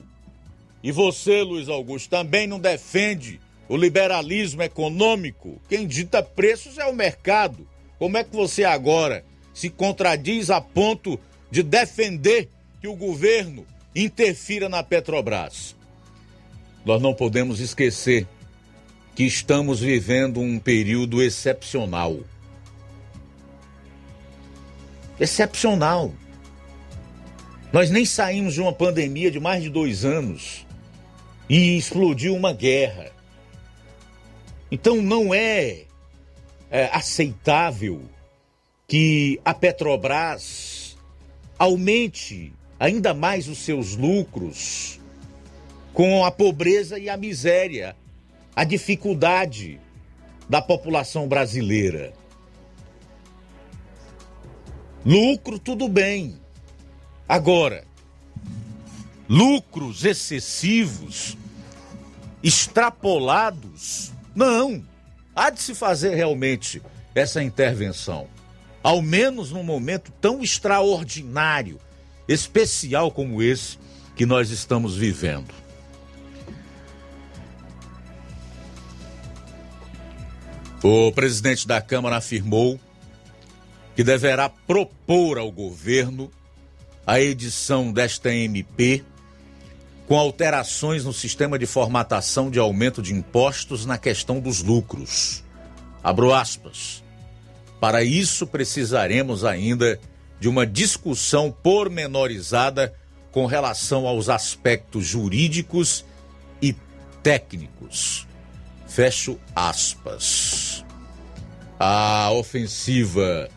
[0.85, 5.59] E você, Luiz Augusto, também não defende o liberalismo econômico?
[5.66, 7.66] Quem dita preços é o mercado.
[7.99, 9.24] Como é que você agora
[9.55, 11.18] se contradiz a ponto
[11.51, 12.51] de defender
[12.82, 13.64] que o governo
[13.97, 15.74] interfira na Petrobras.
[16.85, 18.26] Nós não podemos esquecer
[19.14, 22.18] que estamos vivendo um período excepcional.
[25.18, 26.12] Excepcional.
[27.72, 30.64] Nós nem saímos de uma pandemia de mais de dois anos
[31.49, 33.12] e explodiu uma guerra.
[34.70, 35.84] Então não é,
[36.70, 38.03] é aceitável
[38.86, 40.97] que a Petrobras
[41.59, 45.01] aumente ainda mais os seus lucros
[45.92, 47.97] com a pobreza e a miséria,
[48.55, 49.80] a dificuldade
[50.49, 52.12] da população brasileira.
[55.07, 56.40] Lucro, tudo bem.
[57.28, 57.84] Agora,
[59.29, 61.37] lucros excessivos,
[62.43, 64.85] extrapolados, não.
[65.35, 66.83] Há de se fazer realmente
[67.14, 68.29] essa intervenção.
[68.83, 71.81] Ao menos num momento tão extraordinário
[72.29, 73.79] especial como esse
[74.14, 75.53] que nós estamos vivendo.
[80.83, 82.79] O presidente da Câmara afirmou
[83.97, 86.31] que deverá propor ao governo
[87.07, 89.03] a edição desta MP
[90.07, 95.43] com alterações no sistema de formatação de aumento de impostos na questão dos lucros.
[96.03, 97.03] Abro aspas.
[97.81, 99.99] Para isso precisaremos ainda
[100.39, 102.95] de uma discussão pormenorizada
[103.31, 106.05] com relação aos aspectos jurídicos
[106.61, 106.75] e
[107.23, 108.27] técnicos.
[108.87, 110.85] Fecho aspas.
[111.81, 113.49] A ofensiva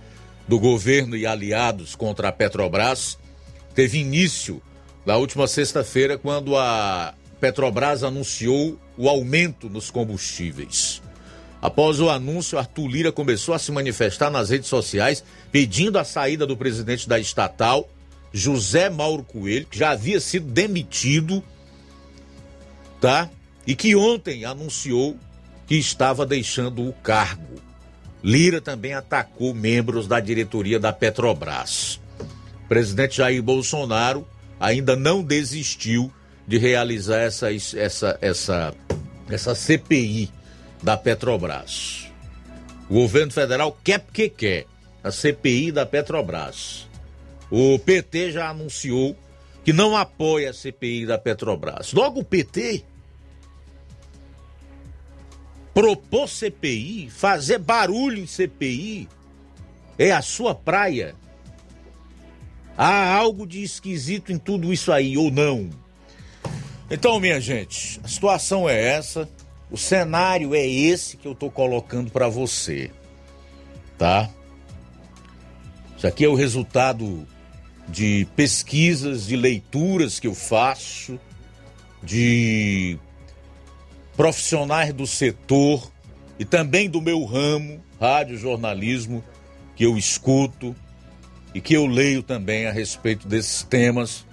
[0.48, 3.18] do governo e aliados contra a Petrobras
[3.76, 4.62] teve início
[5.08, 11.02] na última sexta-feira, quando a Petrobras anunciou o aumento nos combustíveis.
[11.62, 16.46] Após o anúncio, Arthur Lira começou a se manifestar nas redes sociais pedindo a saída
[16.46, 17.90] do presidente da estatal,
[18.34, 21.42] José Mauro Coelho, que já havia sido demitido,
[23.00, 23.30] tá?
[23.66, 25.18] E que ontem anunciou
[25.66, 27.62] que estava deixando o cargo.
[28.22, 31.98] Lira também atacou membros da diretoria da Petrobras.
[32.66, 34.28] O presidente Jair Bolsonaro
[34.60, 36.12] ainda não desistiu
[36.48, 38.74] de realizar essa, essa, essa,
[39.30, 40.32] essa CPI
[40.82, 42.08] da Petrobras.
[42.90, 44.66] O governo federal quer porque quer
[45.04, 46.88] a CPI da Petrobras.
[47.52, 49.16] O PT já anunciou
[49.64, 51.92] que não apoia a CPI da Petrobras.
[51.94, 52.84] Logo o PT
[55.78, 59.08] propor CPI, fazer barulho em CPI,
[60.00, 61.14] é a sua praia.
[62.78, 65.70] Há algo de esquisito em tudo isso aí, ou não?
[66.92, 69.28] Então, minha gente, a situação é essa.
[69.72, 72.92] O cenário é esse que eu estou colocando para você,
[73.98, 74.30] tá?
[75.98, 77.28] Isso aqui é o resultado
[77.90, 81.20] de pesquisas, de leituras que eu faço,
[82.04, 82.98] de
[84.16, 85.92] profissionais do setor
[86.38, 89.24] e também do meu ramo, rádio jornalismo,
[89.76, 90.76] que eu escuto
[91.54, 94.26] e que eu leio também a respeito desses temas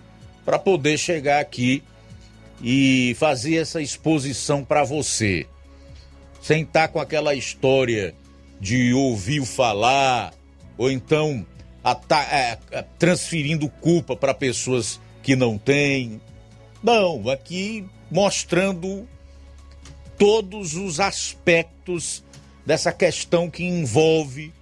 [0.44, 1.82] para poder chegar aqui
[2.62, 5.46] e fazer essa exposição para você,
[6.40, 8.14] sem estar com aquela história
[8.60, 10.32] de ouvir falar
[10.76, 11.46] ou então
[12.30, 12.58] é,
[12.98, 16.20] transferindo culpa para pessoas que não têm.
[16.82, 19.08] Não, aqui mostrando
[20.18, 22.22] todos os aspectos
[22.64, 24.52] dessa questão que envolve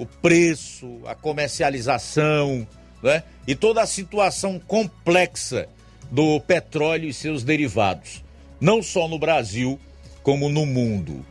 [0.00, 2.66] o preço, a comercialização
[3.02, 3.22] né?
[3.46, 5.68] e toda a situação complexa
[6.10, 8.24] do petróleo e seus derivados,
[8.58, 9.78] não só no Brasil,
[10.22, 11.22] como no mundo.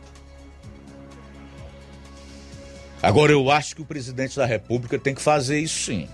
[3.02, 6.08] Agora, eu acho que o presidente da República tem que fazer isso sim.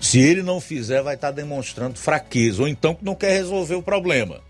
[0.00, 3.82] Se ele não fizer, vai estar demonstrando fraqueza, ou então que não quer resolver o
[3.82, 4.40] problema.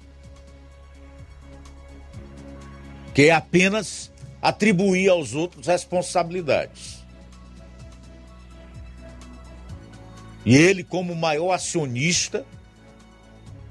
[3.14, 7.04] Que é apenas atribuir aos outros responsabilidades.
[10.44, 12.46] E ele, como maior acionista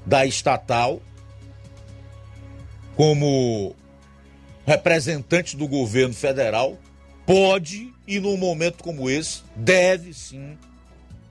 [0.05, 1.01] da estatal,
[2.95, 3.75] como
[4.65, 6.77] representante do governo federal,
[7.25, 10.57] pode e num momento como esse deve sim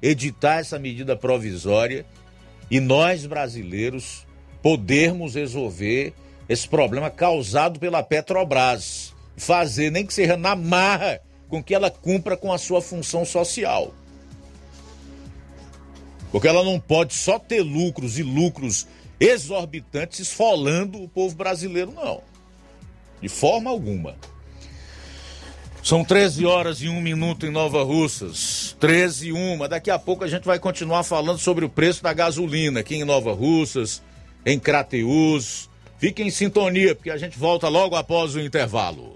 [0.03, 2.05] editar essa medida provisória
[2.70, 4.26] e nós brasileiros
[4.62, 6.12] podermos resolver
[6.49, 12.37] esse problema causado pela Petrobras, fazer nem que seja na marra com que ela cumpra
[12.37, 13.95] com a sua função social.
[16.32, 18.87] Porque ela não pode só ter lucros e lucros
[19.18, 22.20] exorbitantes esfolando o povo brasileiro, não.
[23.20, 24.16] De forma alguma.
[25.82, 28.76] São 13 horas e 1 minuto em Nova Russas.
[28.80, 29.68] 13 e 1.
[29.68, 33.05] Daqui a pouco a gente vai continuar falando sobre o preço da gasolina aqui em
[33.05, 34.03] Nova Russas,
[34.45, 35.70] em Crateus.
[35.99, 39.16] Fiquem em sintonia, porque a gente volta logo após o intervalo.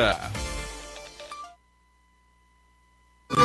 [0.00, 0.14] Uh,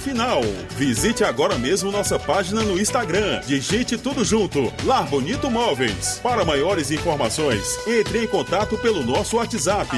[0.00, 0.42] final.
[0.76, 3.40] Visite agora mesmo nossa página no Instagram.
[3.46, 4.72] Digite tudo junto.
[4.84, 6.20] Lar Bonito Móveis.
[6.22, 9.88] Para maiores informações, entre em contato pelo nosso WhatsApp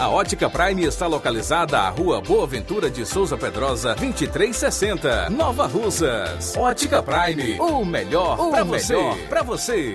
[0.00, 6.56] A Ótica Prime está localizada à Rua Boa Ventura de Souza Pedrosa, 2360, Nova Russas.
[6.56, 8.96] Ótica Prime, o melhor para você.
[9.28, 9.94] Pra você.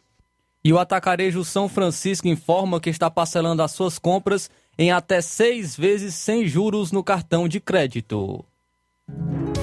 [0.66, 5.76] E o Atacarejo São Francisco informa que está parcelando as suas compras em até seis
[5.76, 8.44] vezes sem juros no cartão de crédito.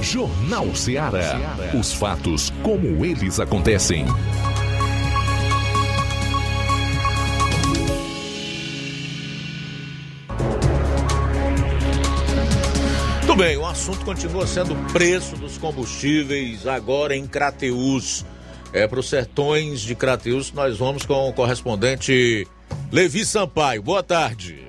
[0.02, 1.38] Jornal Ceará.
[1.78, 4.06] Os fatos como eles acontecem.
[13.18, 18.24] Muito bem, o assunto continua sendo o preço dos combustíveis agora em Crateus.
[18.74, 22.48] É para os sertões de Crateus, nós vamos com o correspondente
[22.92, 23.84] Levi Sampaio.
[23.84, 24.64] Boa tarde.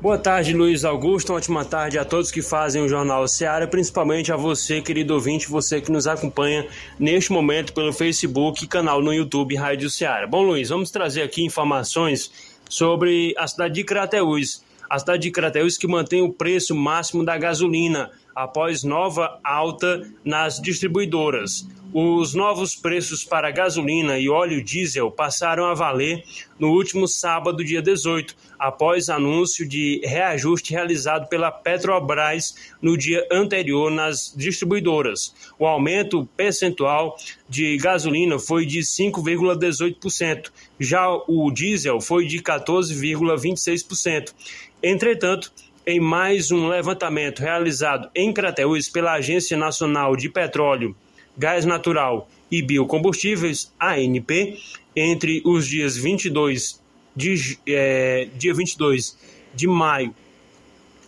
[0.00, 1.30] Boa tarde, Luiz Augusto.
[1.30, 5.48] Uma ótima tarde a todos que fazem o Jornal Seara, principalmente a você, querido ouvinte,
[5.48, 6.66] você que nos acompanha
[6.98, 10.26] neste momento pelo Facebook canal no YouTube Rádio Seara.
[10.26, 12.32] Bom, Luiz, vamos trazer aqui informações
[12.68, 14.64] sobre a cidade de Crateús.
[14.90, 20.60] A cidade de Crateús que mantém o preço máximo da gasolina após nova alta nas
[20.60, 21.66] distribuidoras.
[21.94, 26.22] Os novos preços para gasolina e óleo diesel passaram a valer
[26.58, 33.90] no último sábado, dia 18, após anúncio de reajuste realizado pela Petrobras no dia anterior
[33.90, 35.34] nas distribuidoras.
[35.58, 37.16] O aumento percentual
[37.48, 44.34] de gasolina foi de 5,18%, já o diesel foi de 14,26%.
[44.82, 45.50] Entretanto,
[45.86, 50.96] em mais um levantamento realizado em Crateús pela Agência Nacional de Petróleo
[51.38, 54.58] gás natural e biocombustíveis, ANP,
[54.96, 56.82] entre os dias 22
[57.14, 59.16] de, é, dia 22
[59.54, 60.14] de maio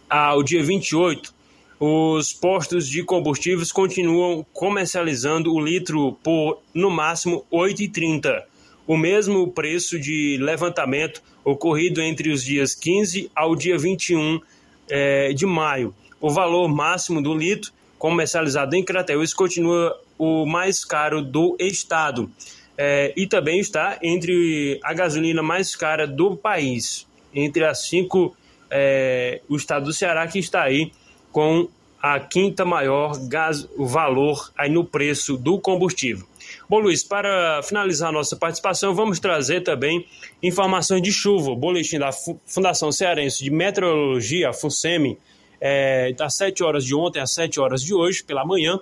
[0.09, 1.35] ao dia 28,
[1.81, 8.43] os postos de combustíveis continuam comercializando o litro por, no máximo, R$ 8,30.
[8.87, 14.41] O mesmo preço de levantamento ocorrido entre os dias 15 ao dia 21
[14.89, 15.95] é, de maio.
[16.21, 22.31] O valor máximo do litro comercializado em Crateús continua o mais caro do estado.
[22.77, 28.37] É, e também está entre a gasolina mais cara do país, entre as cinco,
[28.71, 30.93] é, o estado do Ceará que está aí
[31.33, 31.69] com
[32.01, 36.25] a quinta maior gás, o valor aí no preço do combustível.
[36.69, 40.07] Bom, Luiz, para finalizar nossa participação, vamos trazer também
[40.43, 41.51] informações de chuva.
[41.51, 42.11] O boletim da
[42.47, 45.17] Fundação Cearense de Meteorologia, FUNSEMI,
[45.59, 48.79] é, das 7 horas de ontem às 7 horas de hoje, pela manhã,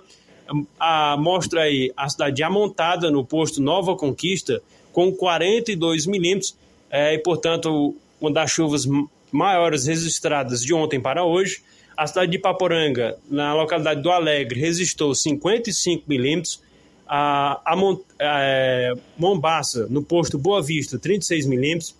[0.77, 4.61] a, mostra aí a cidade de Amontada, no posto Nova Conquista,
[4.91, 6.57] com 42 milímetros,
[6.91, 8.85] é, e, portanto, uma das chuvas
[9.31, 11.61] maiores registradas de ontem para hoje.
[11.95, 16.66] A cidade de Paporanga, na localidade do Alegre, registrou 55 milímetros.
[17.07, 21.95] A, a, a é, Mombaça, no posto Boa Vista, 36 milímetros.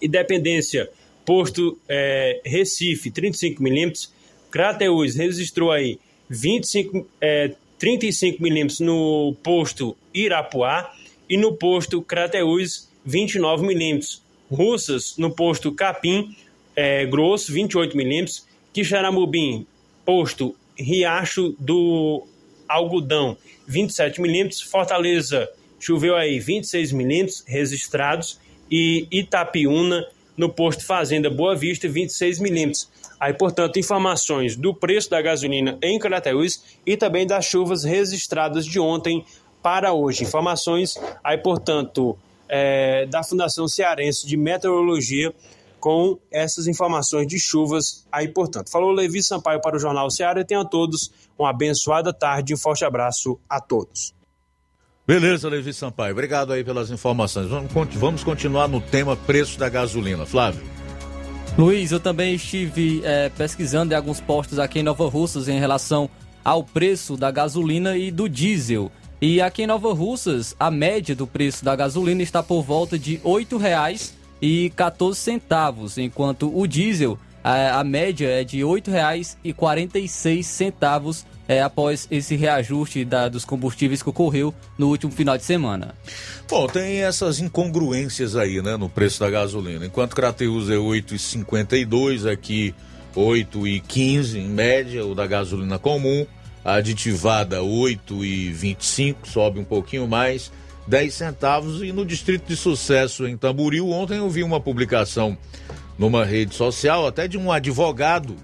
[0.00, 0.90] Independência,
[1.24, 4.12] posto é, Recife, 35 milímetros.
[4.50, 5.98] Crateús registrou aí
[6.28, 10.92] 25, é, 35 milímetros no posto Irapuá
[11.28, 14.22] e no posto Crateús 29 milímetros.
[14.50, 16.34] Russas no posto Capim
[16.74, 18.46] é, Grosso 28 milímetros.
[18.72, 19.66] Quixaramubim,
[20.04, 22.24] posto Riacho do
[22.68, 23.36] Algodão
[23.68, 24.62] 27 milímetros.
[24.62, 25.48] Fortaleza
[25.78, 28.40] choveu aí 26 milímetros registrados
[28.70, 30.04] e Itapiúna
[30.36, 32.88] no posto Fazenda Boa Vista 26 milímetros.
[33.20, 38.78] Aí, portanto, informações do preço da gasolina em Crateús e também das chuvas registradas de
[38.78, 39.24] ontem
[39.62, 40.22] para hoje.
[40.22, 42.16] Informações aí, portanto,
[42.48, 45.34] é, da Fundação Cearense de Meteorologia
[45.80, 48.70] com essas informações de chuvas aí, portanto.
[48.70, 52.84] Falou Levi Sampaio para o Jornal Ceará tenham todos uma abençoada tarde e um forte
[52.84, 54.14] abraço a todos.
[55.06, 56.12] Beleza, Levi Sampaio.
[56.12, 57.48] Obrigado aí pelas informações.
[57.94, 60.26] Vamos continuar no tema preço da gasolina.
[60.26, 60.62] Flávio.
[61.56, 66.08] Luiz, eu também estive é, pesquisando em alguns postos aqui em Nova Russas em relação
[66.44, 68.92] ao preço da gasolina e do diesel.
[69.20, 73.16] E aqui em Nova Russas, a média do preço da gasolina está por volta de
[73.16, 73.46] R$
[74.42, 83.04] 8,14, enquanto o diesel, a, a média é de R$ 8,46 é, após esse reajuste
[83.04, 85.94] da, dos combustíveis que ocorreu no último final de semana.
[86.48, 89.86] Bom, tem essas incongruências aí, né, no preço da gasolina.
[89.86, 92.74] Enquanto Crateus é 8,52, aqui
[93.16, 96.26] 8,15 em média, o da gasolina comum,
[96.62, 100.52] aditivada 8,25, sobe um pouquinho mais,
[100.88, 101.82] 10 centavos.
[101.82, 105.38] E no Distrito de Sucesso, em Tamboril, ontem eu vi uma publicação
[105.98, 108.34] numa rede social, até de um advogado,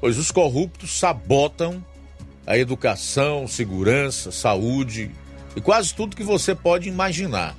[0.00, 1.84] pois os corruptos sabotam
[2.44, 5.12] a educação, segurança, saúde
[5.54, 7.56] e quase tudo que você pode imaginar.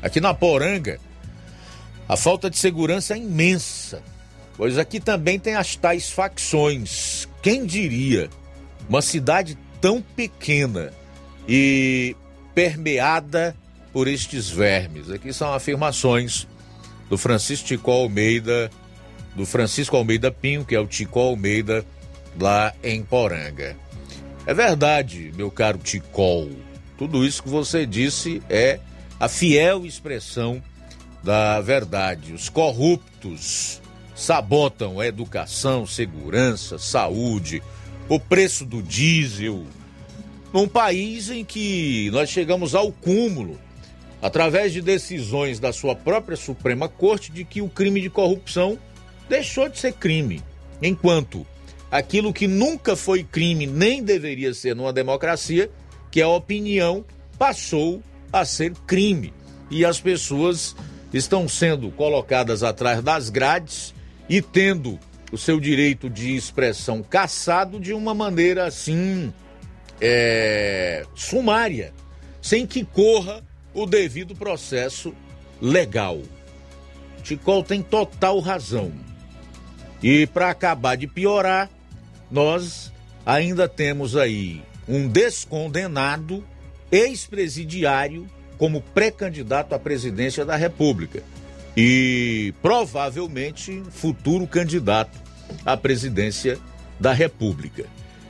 [0.00, 1.00] Aqui na Poranga,
[2.08, 4.00] a falta de segurança é imensa,
[4.56, 7.26] pois aqui também tem as tais facções.
[7.42, 8.30] Quem diria?
[8.88, 10.92] Uma cidade tão pequena
[11.48, 12.16] e
[12.54, 13.56] permeada
[13.92, 15.10] por estes vermes.
[15.10, 16.46] Aqui são afirmações
[17.08, 18.70] do Francisco Tico Almeida,
[19.34, 21.84] do Francisco Almeida Pinho, que é o Tico Almeida,
[22.38, 23.76] lá em Poranga.
[24.46, 26.50] É verdade, meu caro Ticol.
[26.98, 28.78] Tudo isso que você disse é
[29.18, 30.62] a fiel expressão
[31.22, 32.32] da verdade.
[32.32, 33.80] Os corruptos
[34.14, 37.62] sabotam educação, segurança, saúde,
[38.08, 39.64] o preço do diesel.
[40.54, 43.58] Num país em que nós chegamos ao cúmulo,
[44.22, 48.78] através de decisões da sua própria Suprema Corte, de que o crime de corrupção
[49.28, 50.40] deixou de ser crime,
[50.80, 51.44] enquanto
[51.90, 55.68] aquilo que nunca foi crime nem deveria ser numa democracia,
[56.08, 57.04] que é a opinião,
[57.36, 58.00] passou
[58.32, 59.34] a ser crime.
[59.68, 60.76] E as pessoas
[61.12, 63.92] estão sendo colocadas atrás das grades
[64.28, 65.00] e tendo
[65.32, 69.32] o seu direito de expressão cassado de uma maneira assim
[70.00, 71.92] é, sumária,
[72.40, 73.42] sem que corra
[73.72, 75.14] o devido processo
[75.60, 76.20] legal.
[77.22, 78.92] Ticol tem total razão.
[80.02, 81.70] E para acabar de piorar,
[82.30, 82.92] nós
[83.24, 86.44] ainda temos aí um descondenado
[86.92, 88.28] ex-presidiário
[88.58, 91.22] como pré-candidato à presidência da República
[91.76, 95.18] e provavelmente futuro candidato
[95.64, 96.58] à presidência
[97.00, 97.86] da República.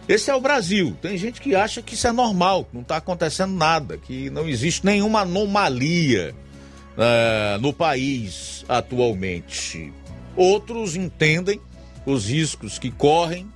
[0.09, 0.97] Esse é o Brasil.
[1.01, 4.47] Tem gente que acha que isso é normal, que não está acontecendo nada, que não
[4.49, 6.35] existe nenhuma anomalia
[6.95, 9.93] uh, no país atualmente.
[10.37, 11.61] Outros entendem
[12.05, 13.49] os riscos que correm.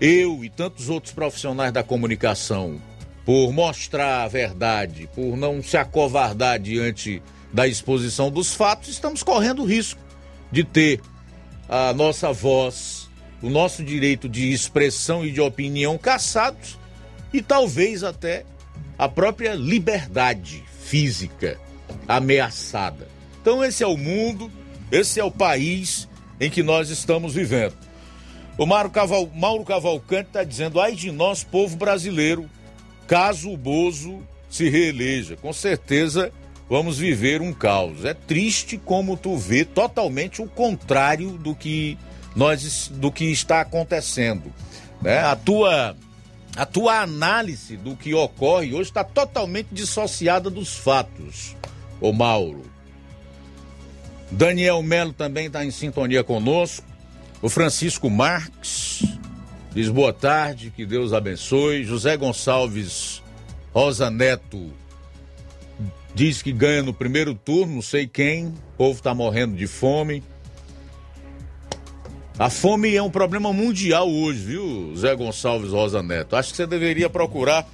[0.00, 2.80] Eu e tantos outros profissionais da comunicação,
[3.24, 7.22] por mostrar a verdade, por não se acovardar diante
[7.52, 10.00] da exposição dos fatos, estamos correndo o risco
[10.50, 11.00] de ter
[11.68, 13.01] a nossa voz,
[13.42, 16.78] o nosso direito de expressão e de opinião caçados
[17.32, 18.44] e talvez até
[18.96, 21.58] a própria liberdade física
[22.06, 23.08] ameaçada.
[23.40, 24.50] Então, esse é o mundo,
[24.90, 26.08] esse é o país
[26.40, 27.74] em que nós estamos vivendo.
[28.56, 28.92] O Mauro,
[29.34, 32.48] Mauro Cavalcante está dizendo: ai de nós, povo brasileiro,
[33.06, 35.36] caso o Bozo se reeleja.
[35.36, 36.30] Com certeza
[36.68, 38.04] vamos viver um caos.
[38.04, 41.98] É triste como tu vê totalmente o contrário do que
[42.34, 44.52] nós do que está acontecendo,
[45.00, 45.20] né?
[45.20, 45.96] A tua
[46.54, 51.56] a tua análise do que ocorre hoje está totalmente dissociada dos fatos,
[52.00, 52.62] ô Mauro.
[54.30, 56.86] Daniel Melo também está em sintonia conosco.
[57.40, 59.02] O Francisco Marques
[59.74, 61.84] diz boa tarde, que Deus abençoe.
[61.84, 63.22] José Gonçalves
[63.74, 64.70] Rosa Neto
[66.14, 70.22] diz que ganha no primeiro turno, não sei quem, o povo está morrendo de fome.
[72.38, 76.34] A fome é um problema mundial hoje, viu, Zé Gonçalves Rosa Neto?
[76.34, 77.68] Acho que você deveria procurar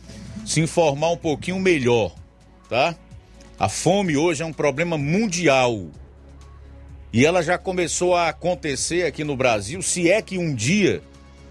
[0.45, 2.13] se informar um pouquinho melhor,
[2.69, 2.97] tá?
[3.57, 5.87] A fome hoje é um problema mundial.
[7.13, 11.03] E ela já começou a acontecer aqui no Brasil, se é que um dia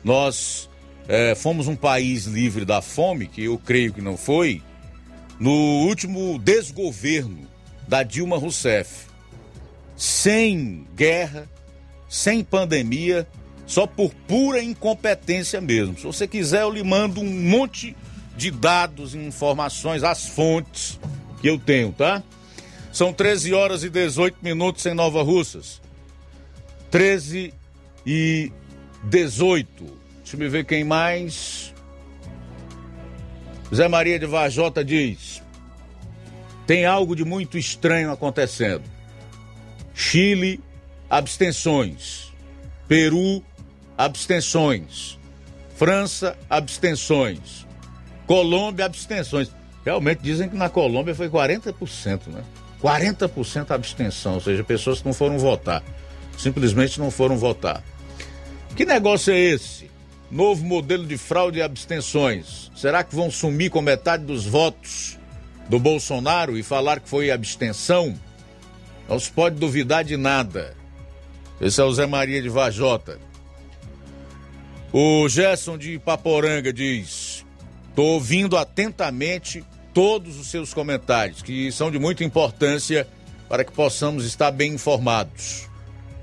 [0.04, 0.70] nós
[1.08, 4.62] é, fomos um país livre da fome, que eu creio que não foi,
[5.40, 7.48] no último desgoverno
[7.88, 9.08] da Dilma Rousseff,
[9.96, 11.50] sem guerra,
[12.08, 13.28] sem pandemia,
[13.66, 15.98] só por pura incompetência mesmo.
[15.98, 17.96] Se você quiser, eu lhe mando um monte
[18.36, 21.00] de dados e informações, as fontes
[21.42, 22.24] que eu tenho, tá?
[22.92, 25.82] São 13 horas e 18 minutos em Nova Russas.
[26.90, 27.54] 13
[28.06, 28.52] e
[29.04, 29.68] 18.
[30.20, 31.74] Deixa eu ver quem mais.
[33.74, 35.42] Zé Maria de Vajota diz:
[36.68, 38.84] tem algo de muito estranho acontecendo.
[39.94, 40.60] Chile,
[41.10, 42.34] abstenções.
[42.88, 43.44] Peru,
[43.98, 45.18] abstenções.
[45.76, 47.66] França, abstenções.
[48.26, 49.52] Colômbia, abstenções.
[49.86, 52.44] Realmente dizem que na Colômbia foi 40%, né?
[52.82, 55.84] 40% abstenção, ou seja, pessoas que não foram votar.
[56.38, 57.84] Simplesmente não foram votar.
[58.76, 59.90] Que negócio é esse?
[60.30, 62.72] Novo modelo de fraude e abstenções.
[62.76, 65.18] Será que vão sumir com metade dos votos
[65.70, 68.14] do Bolsonaro e falar que foi abstenção?
[69.10, 70.77] Não se pode duvidar de nada.
[71.60, 73.20] Esse é o Zé Maria de Vajota.
[74.94, 77.46] O Gerson de Paporanga diz:
[77.90, 79.64] Estou ouvindo atentamente
[79.94, 83.08] todos os seus comentários, que são de muita importância
[83.50, 85.68] para que possamos estar bem informados.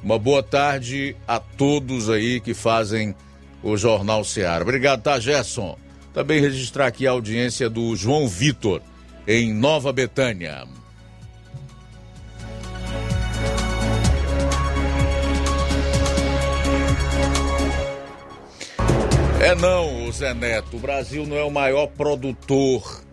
[0.02, 3.14] Uma boa tarde a todos aí que fazem
[3.62, 4.62] o Jornal Ceará.
[4.62, 5.76] Obrigado, tá, Gerson?
[6.12, 8.80] Também registrar aqui a audiência do João Vitor,
[9.26, 10.64] em Nova Betânia.
[19.44, 20.78] É não, Zé Neto.
[20.78, 23.04] O Brasil não é o maior produtor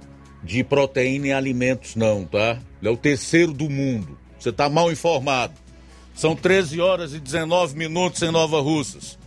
[0.42, 2.58] de proteína em alimentos, não, tá?
[2.80, 4.18] Ele é o terceiro do mundo.
[4.40, 5.54] Você está mal informado.
[6.16, 9.20] São 13 horas e 19 minutos em Nova Russas.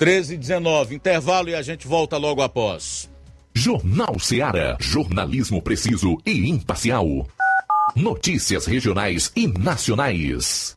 [0.00, 0.96] 13 e 19.
[0.96, 3.08] Intervalo e a gente volta logo após.
[3.54, 4.76] Jornal Seara.
[4.80, 7.24] Jornalismo preciso e imparcial.
[7.94, 10.76] Notícias regionais e nacionais.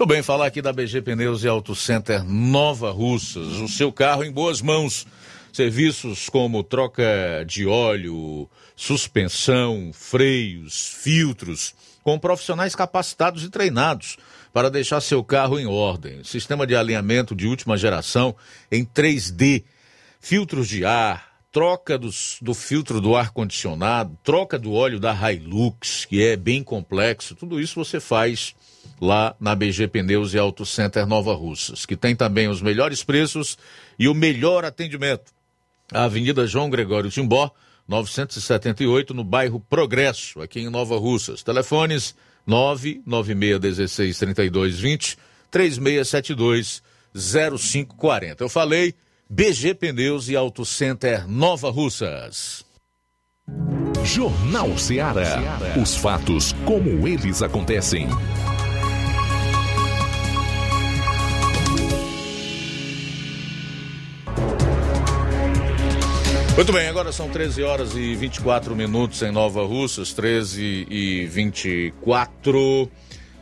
[0.00, 3.58] Tudo bem, falar aqui da BG Pneus e Auto Center Nova Russas.
[3.58, 5.06] O seu carro em boas mãos.
[5.52, 14.16] Serviços como troca de óleo, suspensão, freios, filtros, com profissionais capacitados e treinados
[14.54, 16.24] para deixar seu carro em ordem.
[16.24, 18.34] Sistema de alinhamento de última geração
[18.72, 19.64] em 3D,
[20.18, 26.24] filtros de ar, troca dos, do filtro do ar-condicionado, troca do óleo da Hilux, que
[26.24, 27.34] é bem complexo.
[27.34, 28.54] Tudo isso você faz
[29.00, 33.58] lá na BG Pneus e Auto Center Nova Russas, que tem também os melhores preços
[33.98, 35.32] e o melhor atendimento.
[35.92, 37.50] A Avenida João Gregório Timbó,
[37.88, 41.42] 978, no bairro Progresso, aqui em Nova Russas.
[41.42, 42.14] Telefones
[42.48, 45.18] 996163220,
[45.50, 46.82] 3672
[47.14, 48.44] 0540.
[48.44, 48.94] Eu falei
[49.28, 52.64] BG Pneus e Auto Center Nova Russas.
[54.04, 55.58] Jornal Ceará.
[55.80, 58.08] Os fatos como eles acontecem.
[66.60, 72.86] Muito bem, agora são 13 horas e 24 minutos em Nova Russas, 13 e 24.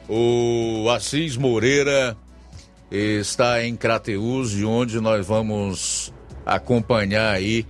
[0.09, 2.17] O Assis Moreira
[2.89, 6.15] está em Crateus, de onde nós vamos
[6.47, 7.67] acompanhar aí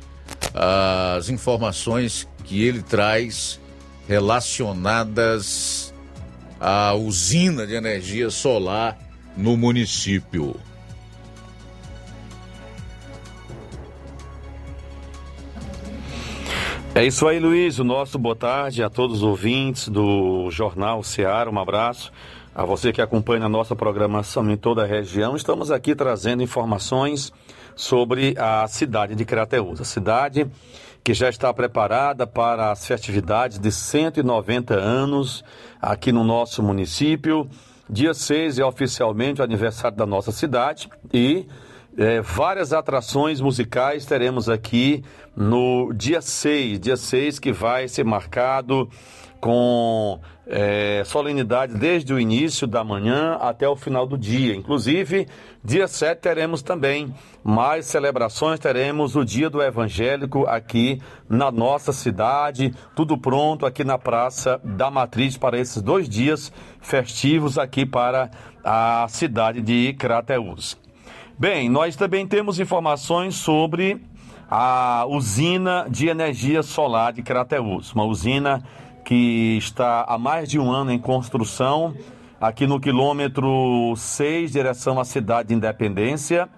[0.53, 3.59] as informações que ele traz
[4.07, 5.95] relacionadas
[6.61, 8.99] à usina de energia solar
[9.35, 10.61] no município.
[16.99, 17.79] É isso aí, Luiz.
[17.79, 21.49] O nosso boa tarde a todos os ouvintes do Jornal Ceará.
[21.49, 22.11] Um abraço
[22.53, 25.37] a você que acompanha a nossa programação em toda a região.
[25.37, 27.33] Estamos aqui trazendo informações
[27.77, 29.81] sobre a cidade de Crateús.
[29.81, 30.51] A cidade
[31.05, 35.45] que já está preparada para as festividades de 190 anos
[35.81, 37.49] aqui no nosso município.
[37.89, 41.47] Dia 6 é oficialmente o aniversário da nossa cidade e
[41.97, 45.03] é, várias atrações musicais teremos aqui
[45.37, 48.89] no dia 6, dia 6 que vai ser marcado
[49.41, 54.55] com é, solenidade desde o início da manhã até o final do dia.
[54.55, 55.29] Inclusive,
[55.63, 62.75] dia 7 teremos também mais celebrações, teremos o Dia do Evangélico aqui na nossa cidade,
[62.97, 68.31] tudo pronto aqui na Praça da Matriz para esses dois dias festivos aqui para
[68.65, 70.88] a cidade de Crateús.
[71.41, 74.03] Bem, nós também temos informações sobre
[74.51, 78.61] a usina de energia solar de Crateús, uma usina
[79.05, 81.95] que está há mais de um ano em construção,
[82.41, 86.49] aqui no quilômetro 6, direção à cidade de Independência.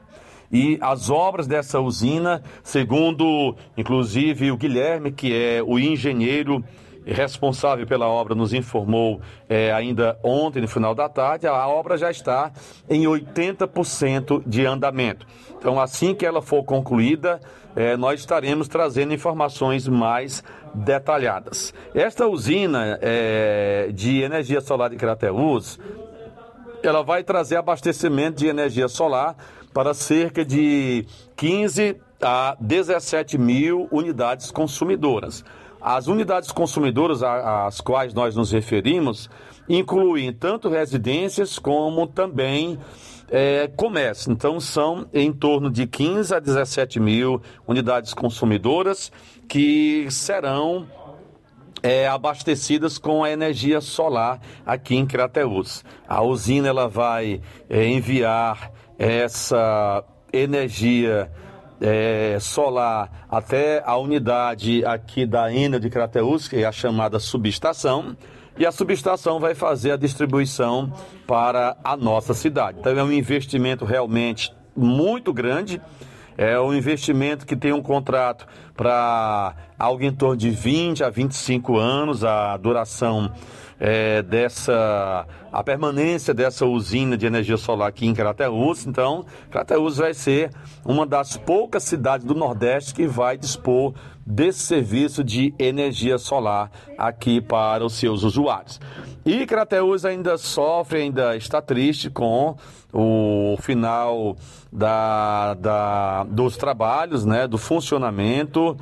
[0.50, 6.64] E as obras dessa usina, segundo inclusive o Guilherme, que é o engenheiro
[7.12, 12.10] responsável pela obra, nos informou é, ainda ontem, no final da tarde, a obra já
[12.10, 12.52] está
[12.88, 15.26] em 80% de andamento.
[15.58, 17.40] Então, assim que ela for concluída,
[17.76, 20.42] é, nós estaremos trazendo informações mais
[20.72, 21.74] detalhadas.
[21.94, 25.78] Esta usina é, de energia solar de Crateús,
[26.82, 29.36] ela vai trazer abastecimento de energia solar
[29.72, 31.06] para cerca de
[31.36, 35.44] 15 a 17 mil unidades consumidoras.
[35.80, 39.30] As unidades consumidoras às quais nós nos referimos
[39.68, 42.78] incluem tanto residências como também
[43.30, 44.32] é, comércio.
[44.32, 49.10] Então, são em torno de 15 a 17 mil unidades consumidoras
[49.48, 50.86] que serão
[51.82, 55.84] é, abastecidas com a energia solar aqui em Crateús.
[56.06, 61.30] A usina ela vai é, enviar essa energia
[61.80, 68.16] é, solar até a unidade aqui da Enel de Crateús, que é a chamada subestação
[68.60, 70.92] e a subestação vai fazer a distribuição
[71.26, 72.78] para a nossa cidade.
[72.78, 75.80] Então é um investimento realmente muito grande.
[76.36, 78.46] É um investimento que tem um contrato
[78.76, 83.32] para algo em torno de 20 a 25 anos, a duração
[83.80, 88.86] é, dessa a permanência dessa usina de energia solar aqui em Crateús.
[88.86, 90.50] Então, Crateús vai ser
[90.84, 93.94] uma das poucas cidades do Nordeste que vai dispor
[94.24, 98.78] desse serviço de energia solar aqui para os seus usuários.
[99.24, 102.54] E Crateús ainda sofre, ainda está triste com
[102.92, 104.36] o final
[104.70, 108.76] da, da, dos trabalhos, né, do funcionamento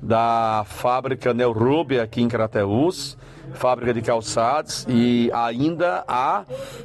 [0.00, 3.16] da fábrica Neurube aqui em Crateús
[3.52, 6.44] fábrica de calçados e ainda há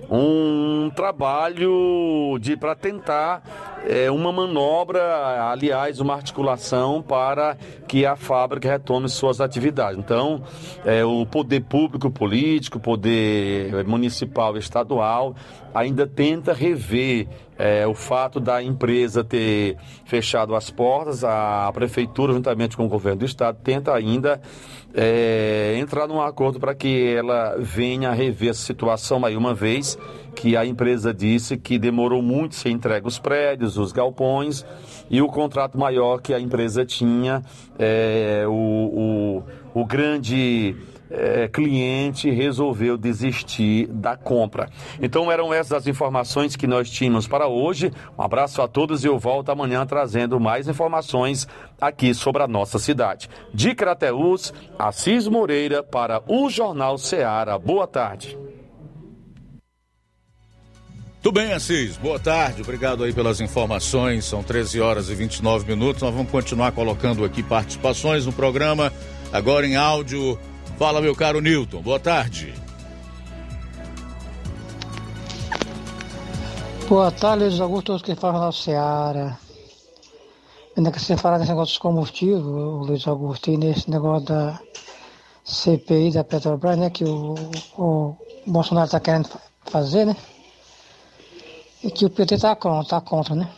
[0.10, 3.42] um trabalho de para tentar
[3.88, 7.58] é, uma manobra, aliás, uma articulação para
[7.88, 9.98] que a fábrica retome suas atividades.
[9.98, 10.42] Então,
[10.86, 15.36] é, o poder público, político, poder municipal, estadual,
[15.74, 17.28] ainda tenta rever
[17.58, 19.76] é, o fato da empresa ter
[20.06, 24.42] fechado as portas, a prefeitura, juntamente com o governo do estado, tenta ainda
[24.94, 29.98] é, entrar num acordo para que ela venha rever essa situação aí uma vez
[30.36, 34.66] que a empresa disse que demorou muito se entregar os prédios, os galpões
[35.10, 37.44] e o contrato maior que a empresa tinha,
[37.78, 39.44] é, o,
[39.74, 40.76] o, o grande
[41.10, 44.70] é, cliente resolveu desistir da compra.
[45.02, 47.92] Então eram essas as informações que nós tínhamos para hoje.
[48.18, 51.48] Um abraço a todos e eu volto amanhã trazendo mais informações
[51.80, 53.30] aqui sobre a nossa cidade.
[53.54, 57.58] De Crateús, Assis Moreira para o Jornal Ceará.
[57.58, 58.38] Boa tarde.
[61.22, 61.98] Tudo bem, Assis.
[61.98, 62.62] Boa tarde.
[62.62, 64.24] Obrigado aí pelas informações.
[64.24, 66.02] São 13 horas e 29 minutos.
[66.02, 68.92] Nós vamos continuar colocando aqui participações no programa.
[69.32, 70.40] Agora em áudio.
[70.80, 71.82] Fala, meu caro Newton.
[71.82, 72.54] Boa tarde.
[76.88, 79.38] Boa tarde, Luiz Augusto, que fala na Seara.
[80.78, 84.58] Ainda que você fala desse negócio dos combustíveis, Luiz Augusto, e nesse negócio da
[85.44, 87.36] CPI da Petrobras, né, que o,
[87.78, 88.16] o
[88.48, 89.30] Bolsonaro está querendo
[89.66, 90.16] fazer, né?
[91.84, 93.50] e que o PT está contra, tá contra, né?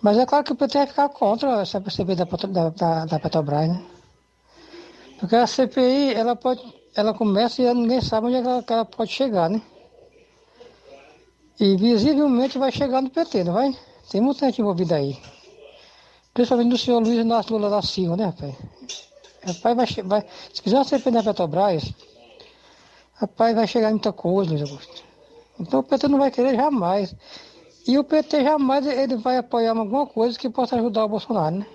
[0.00, 3.68] Mas é claro que o PT vai ficar contra essa CPI da, da, da, Petrobras,
[3.68, 3.82] né?
[5.20, 6.62] Porque a CPI, ela pode,
[6.96, 9.60] ela começa e ninguém sabe onde é ela, ela pode chegar, né?
[11.60, 13.76] E visivelmente vai chegar no PT, não vai?
[14.10, 15.18] Tem muita gente envolvida aí.
[16.32, 18.54] Principalmente do senhor Luiz Inácio Lula da Silva, né, rapaz?
[19.42, 21.92] Rapaz, vai, vai, se quiser uma CPI da Petrobras,
[23.12, 25.04] rapaz, vai chegar muita coisa, Luiz Augusto.
[25.58, 27.14] Então o PT não vai querer jamais.
[27.86, 31.66] E o PT jamais ele vai apoiar alguma coisa que possa ajudar o Bolsonaro, né?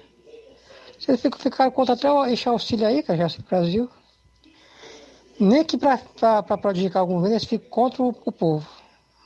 [0.99, 3.89] Se ele ficar contra até esse auxílio aí, que é o Brasil,
[5.39, 8.67] nem que para prejudicar algum governo, eles ficam contra o, o, povo.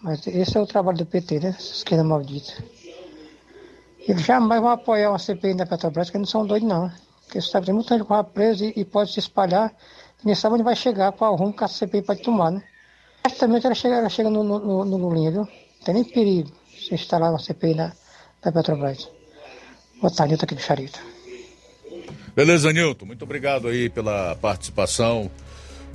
[0.01, 1.49] Mas esse é o trabalho do PT, né?
[1.49, 2.53] Essa esquerda maldita.
[3.99, 6.91] Eles jamais vão apoiar uma CPI da Petrobras, que eles não são doidos, não.
[7.23, 9.71] Porque sabe, tem muita gente que vai preso e, e, pode se espalhar.
[10.23, 12.63] Nem sabe onde vai chegar, qual rumo que a CPI pode tomar, né?
[13.27, 15.41] Certamente ela chega, ela chega no, no, no Lulinha, viu?
[15.41, 17.93] Não tem nem perigo se instalar uma CPI da,
[18.41, 19.07] da Petrobras.
[20.01, 20.99] Boa tarde, aqui do Charito.
[22.39, 23.05] Beleza, Nilton.
[23.05, 25.29] Muito obrigado aí pela participação.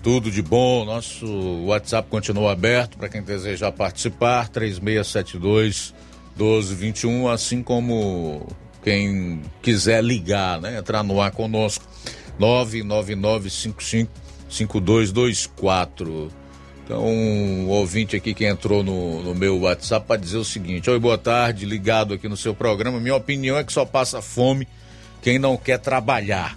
[0.03, 0.85] Tudo de bom.
[0.85, 1.25] Nosso
[1.65, 4.51] WhatsApp continua aberto para quem desejar participar.
[4.51, 5.95] 3672
[6.37, 8.47] 1221, assim como
[8.83, 10.77] quem quiser ligar, né?
[10.77, 11.87] Entrar no ar conosco.
[12.39, 14.11] 99955
[14.51, 16.31] 5224.
[16.85, 20.99] Então, um ouvinte aqui que entrou no, no meu WhatsApp para dizer o seguinte: Oi,
[20.99, 23.01] boa tarde, ligado aqui no seu programa.
[23.01, 24.69] Minha opinião é que só passa fome
[25.25, 26.55] quem não quer trabalhar.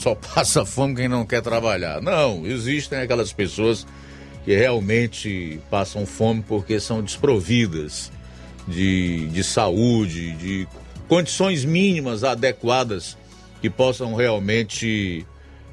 [0.00, 2.02] Só passa fome quem não quer trabalhar.
[2.02, 3.86] Não, existem aquelas pessoas
[4.44, 8.10] que realmente passam fome porque são desprovidas
[8.66, 10.68] de, de saúde, de
[11.06, 13.16] condições mínimas adequadas
[13.60, 15.24] que possam realmente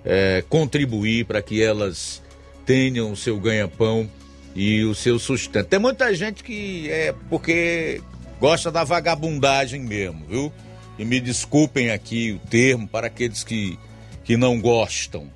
[0.05, 2.21] é, contribuir para que elas
[2.67, 4.07] tenham o seu ganha-pão
[4.55, 5.69] e o seu sustento.
[5.69, 7.99] Tem muita gente que é porque
[8.39, 10.53] gosta da vagabundagem mesmo, viu?
[10.97, 13.77] E me desculpem aqui o termo para aqueles que,
[14.23, 15.29] que não gostam.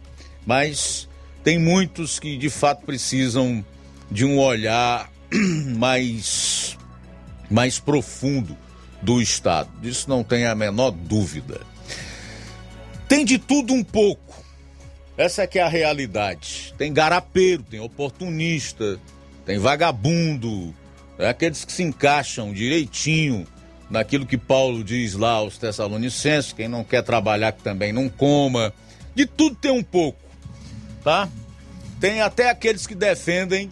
[0.46, 1.08] Mas
[1.44, 3.66] tem muitos que de fato precisam
[4.10, 5.12] de um olhar
[5.78, 6.78] mais,
[7.50, 8.58] mais profundo
[9.02, 9.70] do Estado.
[9.82, 11.62] Disso não tem a menor dúvida.
[13.08, 14.28] Tem de tudo um pouco
[15.18, 16.76] essa é que é a realidade.
[16.78, 19.00] Tem garapeiro, tem oportunista,
[19.46, 20.74] tem vagabundo,
[21.18, 23.48] é aqueles que se encaixam direitinho
[23.90, 28.74] naquilo que Paulo diz lá aos Tessalonicenses, quem não quer trabalhar que também não coma.
[29.16, 30.20] De tudo tem um pouco,
[31.04, 31.30] tá?
[32.00, 33.72] Tem até aqueles que defendem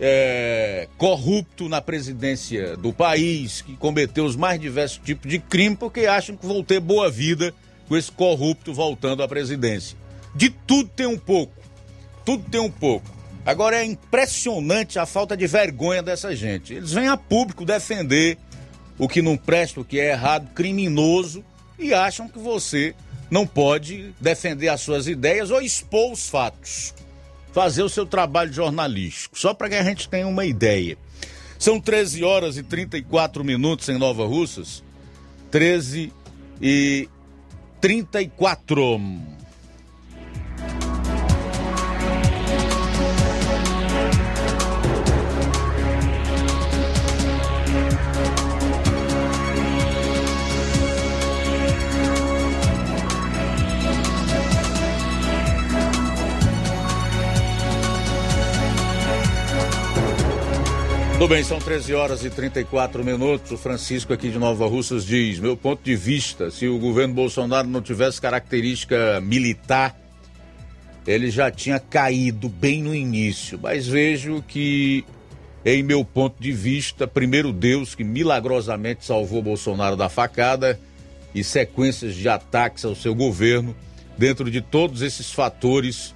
[0.00, 6.06] é, corrupto na presidência do país, que cometeu os mais diversos tipos de crime, porque
[6.06, 7.52] acham que vão ter boa vida
[7.86, 9.96] com esse corrupto voltando à presidência.
[10.34, 11.52] De tudo tem um pouco.
[12.24, 13.20] Tudo tem um pouco.
[13.44, 16.74] Agora é impressionante a falta de vergonha dessa gente.
[16.74, 18.38] Eles vêm a público defender
[19.00, 21.42] o que não presta, o que é errado, criminoso,
[21.78, 22.94] e acham que você
[23.30, 26.94] não pode defender as suas ideias ou expor os fatos.
[27.50, 30.98] Fazer o seu trabalho jornalístico, só para que a gente tenha uma ideia.
[31.58, 34.84] São 13 horas e 34 minutos em Nova Russas.
[35.50, 36.12] 13
[36.60, 37.08] e
[37.80, 39.00] 34.
[61.20, 63.50] Tudo bem, são 13 horas e 34 minutos.
[63.50, 67.68] O Francisco aqui de Nova Russas diz: meu ponto de vista, se o governo Bolsonaro
[67.68, 69.94] não tivesse característica militar,
[71.06, 73.60] ele já tinha caído bem no início.
[73.62, 75.04] Mas vejo que,
[75.62, 80.80] em meu ponto de vista, primeiro Deus que milagrosamente salvou Bolsonaro da facada
[81.34, 83.76] e sequências de ataques ao seu governo,
[84.16, 86.14] dentro de todos esses fatores,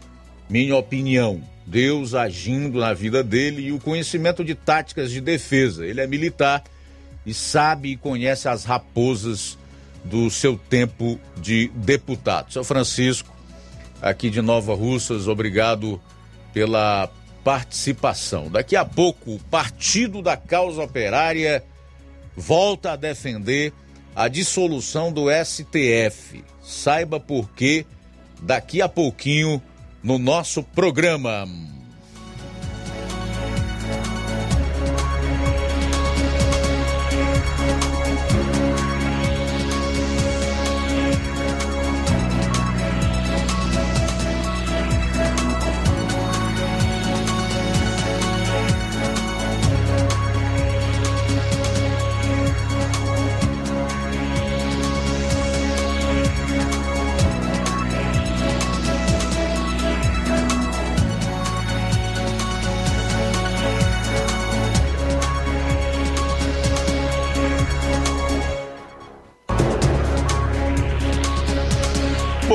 [0.48, 5.86] minha opinião Deus agindo na vida dele e o conhecimento de táticas de defesa.
[5.86, 6.62] Ele é militar
[7.24, 9.58] e sabe e conhece as raposas
[10.04, 12.52] do seu tempo de deputado.
[12.52, 13.34] Seu Francisco,
[14.02, 16.00] aqui de Nova Russas, obrigado
[16.52, 17.10] pela
[17.42, 18.50] participação.
[18.50, 21.64] Daqui a pouco, o Partido da Causa Operária
[22.36, 23.72] volta a defender
[24.14, 26.44] a dissolução do STF.
[26.62, 27.86] Saiba por quê
[28.42, 29.62] daqui a pouquinho
[30.04, 31.48] no nosso programa.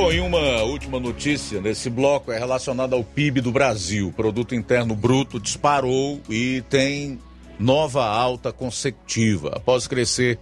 [0.10, 4.07] Bom, e uma última notícia nesse bloco é relacionada ao PIB do Brasil.
[4.07, 7.19] O Produto Interno Bruto disparou e tem
[7.60, 9.52] nova alta consecutiva.
[9.56, 10.40] Após crescer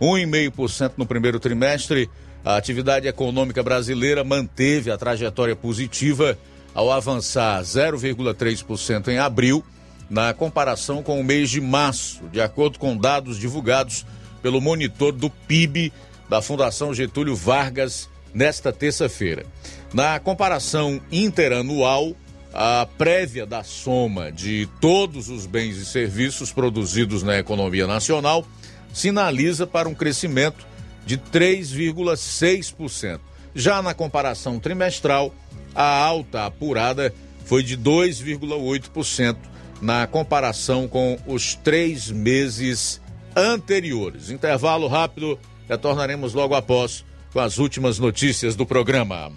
[0.00, 2.08] 1,5% no primeiro trimestre,
[2.44, 6.38] a atividade econômica brasileira manteve a trajetória positiva
[6.72, 9.64] ao avançar 0,3% em abril,
[10.08, 14.06] na comparação com o mês de março, de acordo com dados divulgados
[14.40, 15.92] pelo monitor do PIB
[16.28, 18.08] da Fundação Getúlio Vargas
[18.38, 19.44] nesta terça-feira.
[19.92, 22.14] Na comparação interanual,
[22.54, 28.46] a prévia da soma de todos os bens e serviços produzidos na economia nacional
[28.92, 30.64] sinaliza para um crescimento
[31.04, 33.18] de 3,6%.
[33.56, 35.34] Já na comparação trimestral,
[35.74, 37.12] a alta apurada
[37.44, 39.36] foi de 2,8%
[39.82, 43.00] na comparação com os três meses
[43.34, 44.30] anteriores.
[44.30, 45.38] Intervalo rápido,
[45.68, 49.32] retornaremos logo após com as últimas notícias do programa.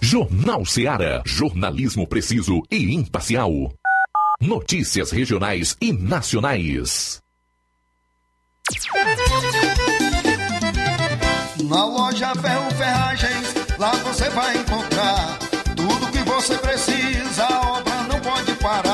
[0.00, 1.22] Jornal Seara.
[1.24, 3.50] Jornalismo preciso e imparcial.
[4.40, 7.22] Notícias regionais e nacionais.
[11.68, 15.38] Na loja Ferro Ferragens, lá você vai encontrar
[15.76, 18.93] tudo que você precisa, a obra não pode parar.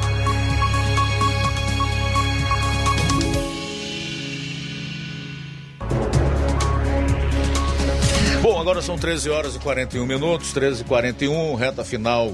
[8.71, 12.31] Agora são 13 horas e 41 minutos, 13 e 41, reta final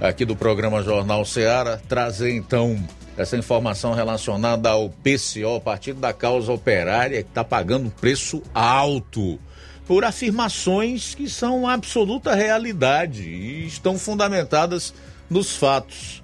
[0.00, 1.80] aqui do programa Jornal Ceará.
[1.88, 2.80] Trazer então
[3.16, 9.36] essa informação relacionada ao PCO, Partido da Causa Operária, que está pagando preço alto
[9.84, 14.94] por afirmações que são absoluta realidade e estão fundamentadas
[15.28, 16.22] nos fatos.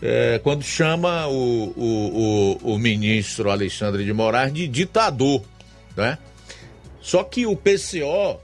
[0.00, 5.42] É, quando chama o, o, o, o ministro Alexandre de Moraes de ditador,
[5.96, 6.18] né?
[7.00, 8.38] Só que o PCO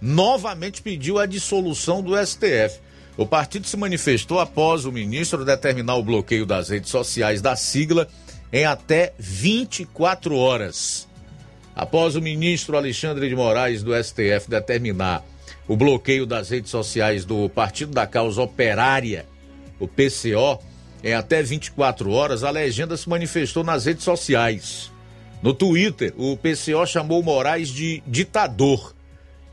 [0.00, 2.80] novamente pediu a dissolução do STF.
[3.16, 8.08] O partido se manifestou após o ministro determinar o bloqueio das redes sociais da sigla
[8.52, 11.08] em até 24 horas.
[11.74, 15.24] Após o ministro Alexandre de Moraes do STF determinar
[15.68, 19.26] o bloqueio das redes sociais do Partido da Causa Operária,
[19.78, 20.58] o PCO,
[21.02, 24.90] em até 24 horas, a legenda se manifestou nas redes sociais.
[25.42, 28.95] No Twitter, o PCO chamou Moraes de ditador.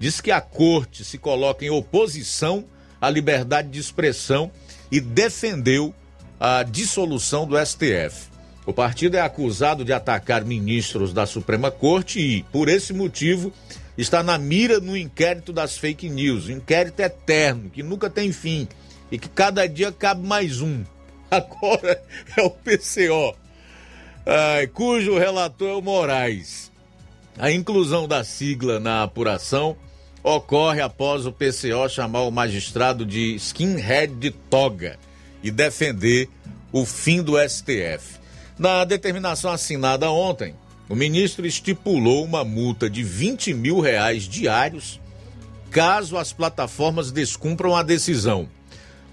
[0.03, 2.65] Diz que a corte se coloca em oposição
[2.99, 4.51] à liberdade de expressão
[4.91, 5.95] e defendeu
[6.37, 8.27] a dissolução do STF.
[8.65, 13.53] O partido é acusado de atacar ministros da Suprema Corte e, por esse motivo,
[13.97, 16.49] está na mira no inquérito das fake news.
[16.49, 18.67] Um inquérito eterno, que nunca tem fim
[19.09, 20.83] e que cada dia cabe mais um.
[21.31, 22.03] Agora
[22.35, 23.37] é o PCO,
[24.25, 26.69] ai, cujo relator é o Moraes.
[27.37, 29.77] A inclusão da sigla na apuração
[30.23, 34.97] ocorre após o PCO chamar o magistrado de skinhead de toga
[35.43, 36.29] e defender
[36.71, 38.19] o fim do STF.
[38.57, 40.55] Na determinação assinada ontem,
[40.87, 44.99] o ministro estipulou uma multa de 20 mil reais diários
[45.69, 48.47] caso as plataformas descumpram a decisão.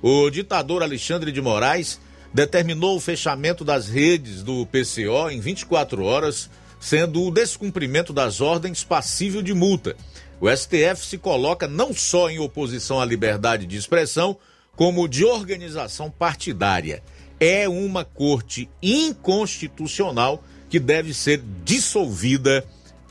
[0.03, 1.99] O ditador Alexandre de Moraes
[2.35, 8.85] determinou o fechamento das redes do PCO em 24 horas, sendo o descumprimento das ordens
[8.85, 9.97] passível de multa.
[10.41, 14.37] O STF se coloca não só em oposição à liberdade de expressão,
[14.75, 17.03] como de organização partidária
[17.41, 22.65] é uma corte inconstitucional que deve ser dissolvida,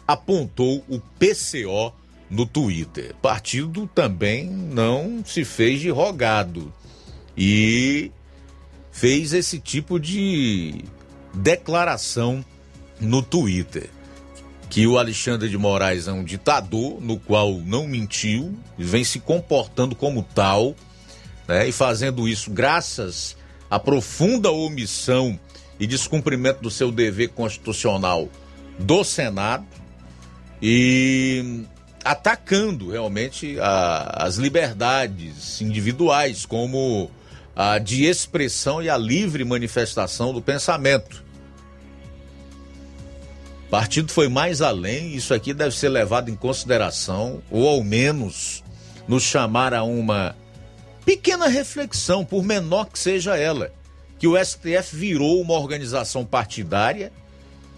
[0.07, 1.91] apontou o PCO
[2.29, 3.15] no Twitter.
[3.21, 6.71] Partido também não se fez de rogado
[7.35, 8.11] e
[8.91, 10.85] fez esse tipo de
[11.33, 12.45] declaração
[12.99, 13.89] no Twitter.
[14.69, 19.95] Que o Alexandre de Moraes é um ditador, no qual não mentiu, vem se comportando
[19.95, 20.75] como tal,
[21.47, 23.35] né, e fazendo isso graças
[23.69, 25.39] a profunda omissão
[25.79, 28.29] e descumprimento do seu dever constitucional
[28.77, 29.65] do Senado
[30.61, 31.63] e
[32.03, 37.09] atacando realmente a, as liberdades individuais, como
[37.55, 41.23] a de expressão e a livre manifestação do pensamento.
[43.69, 48.63] Partido foi mais além, isso aqui deve ser levado em consideração, ou ao menos
[49.07, 50.35] nos chamar a uma
[51.05, 53.71] pequena reflexão, por menor que seja ela,
[54.17, 57.11] que o STF virou uma organização partidária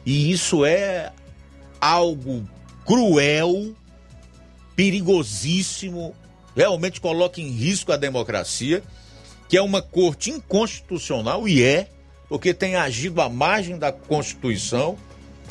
[0.05, 1.11] e isso é
[1.79, 2.47] algo
[2.85, 3.73] cruel,
[4.75, 6.15] perigosíssimo,
[6.55, 8.81] realmente coloca em risco a democracia,
[9.47, 11.89] que é uma corte inconstitucional e é,
[12.29, 14.97] porque tem agido à margem da Constituição,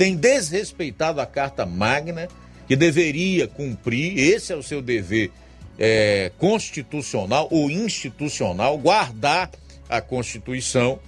[0.00, 2.26] tem desrespeitado a Carta Magna,
[2.66, 5.30] que deveria cumprir, esse é o seu dever
[5.78, 9.50] é, constitucional ou institucional, guardar
[9.90, 10.98] a Constituição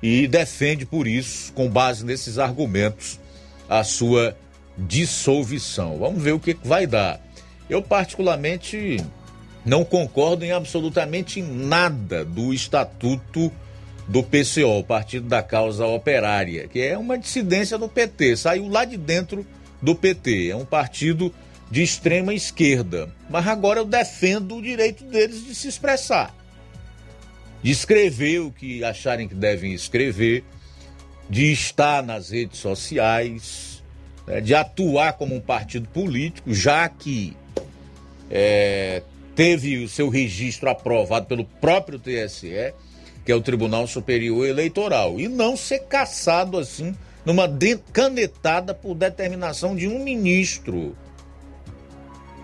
[0.00, 3.18] e defende por isso, com base nesses argumentos,
[3.68, 4.36] a sua
[4.78, 5.98] dissolução.
[5.98, 7.20] Vamos ver o que vai dar.
[7.68, 9.04] Eu, particularmente,
[9.64, 13.50] não concordo em absolutamente nada do Estatuto
[14.08, 18.96] do PCO, Partido da Causa Operária, que é uma dissidência do PT, saiu lá de
[18.96, 19.44] dentro
[19.82, 21.32] do PT, é um partido
[21.70, 23.12] de extrema esquerda.
[23.28, 26.34] Mas agora eu defendo o direito deles de se expressar,
[27.62, 30.44] de escrever o que acharem que devem escrever,
[31.28, 33.82] de estar nas redes sociais,
[34.26, 37.36] né, de atuar como um partido político, já que
[38.30, 39.02] é,
[39.34, 42.72] teve o seu registro aprovado pelo próprio TSE,
[43.26, 46.94] que é o Tribunal Superior Eleitoral, e não ser caçado assim
[47.24, 47.50] numa
[47.92, 50.96] canetada por determinação de um ministro.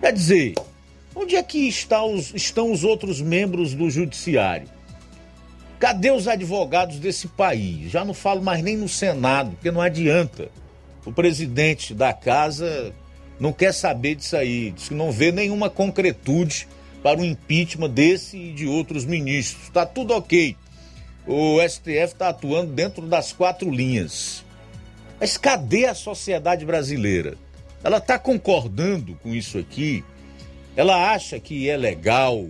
[0.00, 0.54] Quer dizer,
[1.14, 4.68] onde é que está os, estão os outros membros do Judiciário?
[5.78, 7.92] Cadê os advogados desse país?
[7.92, 10.50] Já não falo mais nem no Senado, porque não adianta.
[11.06, 12.92] O presidente da casa
[13.38, 16.66] não quer saber disso aí, diz que não vê nenhuma concretude
[17.04, 19.64] para o impeachment desse e de outros ministros.
[19.64, 20.56] Está tudo ok.
[21.26, 24.44] O STF está atuando dentro das quatro linhas.
[25.20, 27.36] Mas cadê a sociedade brasileira?
[27.84, 30.04] Ela está concordando com isso aqui?
[30.74, 32.48] Ela acha que é legal,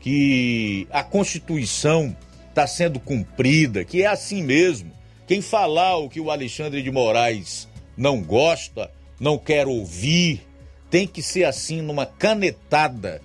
[0.00, 2.16] que a Constituição
[2.48, 4.90] está sendo cumprida, que é assim mesmo.
[5.26, 8.90] Quem falar o que o Alexandre de Moraes não gosta,
[9.20, 10.44] não quer ouvir,
[10.90, 13.20] tem que ser assim numa canetada,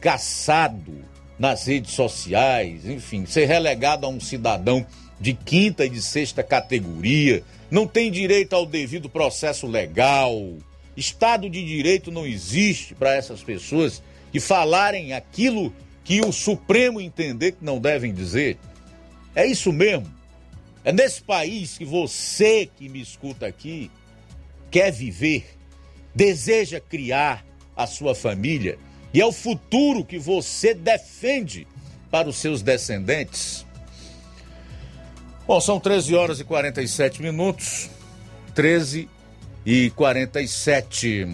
[0.00, 1.04] caçado
[1.38, 4.84] nas redes sociais, enfim, ser relegado a um cidadão
[5.20, 10.36] de quinta e de sexta categoria, não tem direito ao devido processo legal.
[10.96, 14.02] Estado de direito não existe para essas pessoas
[14.32, 15.72] que falarem aquilo
[16.04, 18.58] que o Supremo entender que não devem dizer.
[19.34, 20.12] É isso mesmo.
[20.84, 23.90] É nesse país que você que me escuta aqui
[24.70, 25.56] quer viver,
[26.14, 27.44] deseja criar
[27.76, 28.78] a sua família
[29.12, 31.66] e é o futuro que você defende
[32.10, 33.66] para os seus descendentes.
[35.46, 37.88] Bom, são 13 horas e 47 minutos.
[38.54, 39.08] 13
[39.64, 41.26] e 47.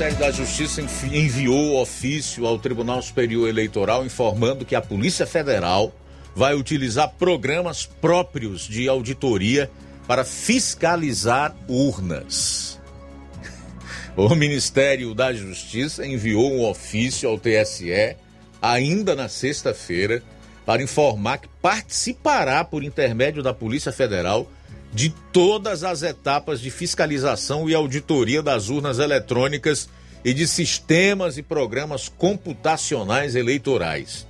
[0.00, 0.80] Ministério da Justiça
[1.12, 5.94] enviou ofício ao Tribunal Superior Eleitoral informando que a Polícia Federal
[6.34, 9.70] vai utilizar programas próprios de auditoria
[10.06, 12.80] para fiscalizar urnas.
[14.16, 18.16] O Ministério da Justiça enviou um ofício ao TSE
[18.62, 20.22] ainda na sexta-feira
[20.64, 24.50] para informar que participará por intermédio da Polícia Federal
[24.92, 29.88] de todas as etapas de fiscalização e auditoria das urnas eletrônicas
[30.24, 34.26] e de sistemas e programas computacionais eleitorais.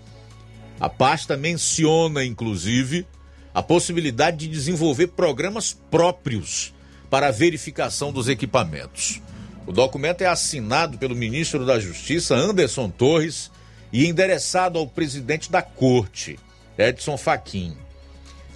[0.79, 3.07] A pasta menciona, inclusive,
[3.53, 6.73] a possibilidade de desenvolver programas próprios
[7.09, 9.21] para a verificação dos equipamentos.
[9.67, 13.51] O documento é assinado pelo ministro da Justiça, Anderson Torres,
[13.93, 16.39] e endereçado ao presidente da Corte,
[16.79, 17.77] Edson Fachin.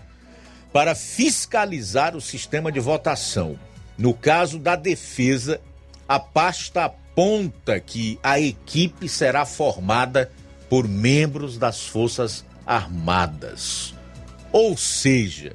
[0.71, 3.59] para fiscalizar o sistema de votação.
[3.97, 5.59] No caso da defesa,
[6.07, 10.31] a pasta aponta que a equipe será formada
[10.69, 13.95] por membros das Forças Armadas.
[14.51, 15.53] Ou seja,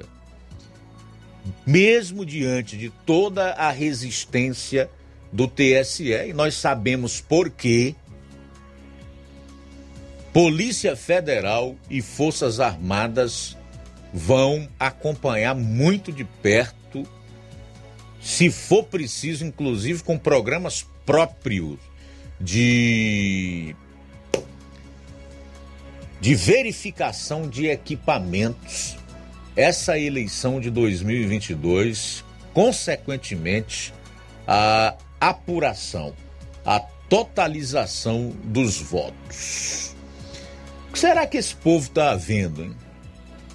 [1.65, 4.89] mesmo diante de toda a resistência
[5.31, 7.95] do TSE, e nós sabemos por quê,
[10.33, 13.57] Polícia Federal e Forças Armadas
[14.13, 17.07] vão acompanhar muito de perto,
[18.19, 21.77] se for preciso, inclusive com programas próprios
[22.41, 23.73] de
[26.25, 28.97] de verificação de equipamentos
[29.55, 33.93] essa eleição de 2022, consequentemente,
[34.47, 36.15] a apuração,
[36.65, 39.95] a totalização dos votos.
[40.89, 42.63] O que será que esse povo está vendo?
[42.63, 42.75] Hein?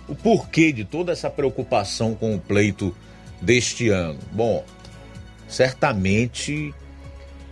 [0.06, 2.96] O porquê de toda essa preocupação com o pleito
[3.42, 4.20] deste ano?
[4.30, 4.64] Bom,
[5.48, 6.72] certamente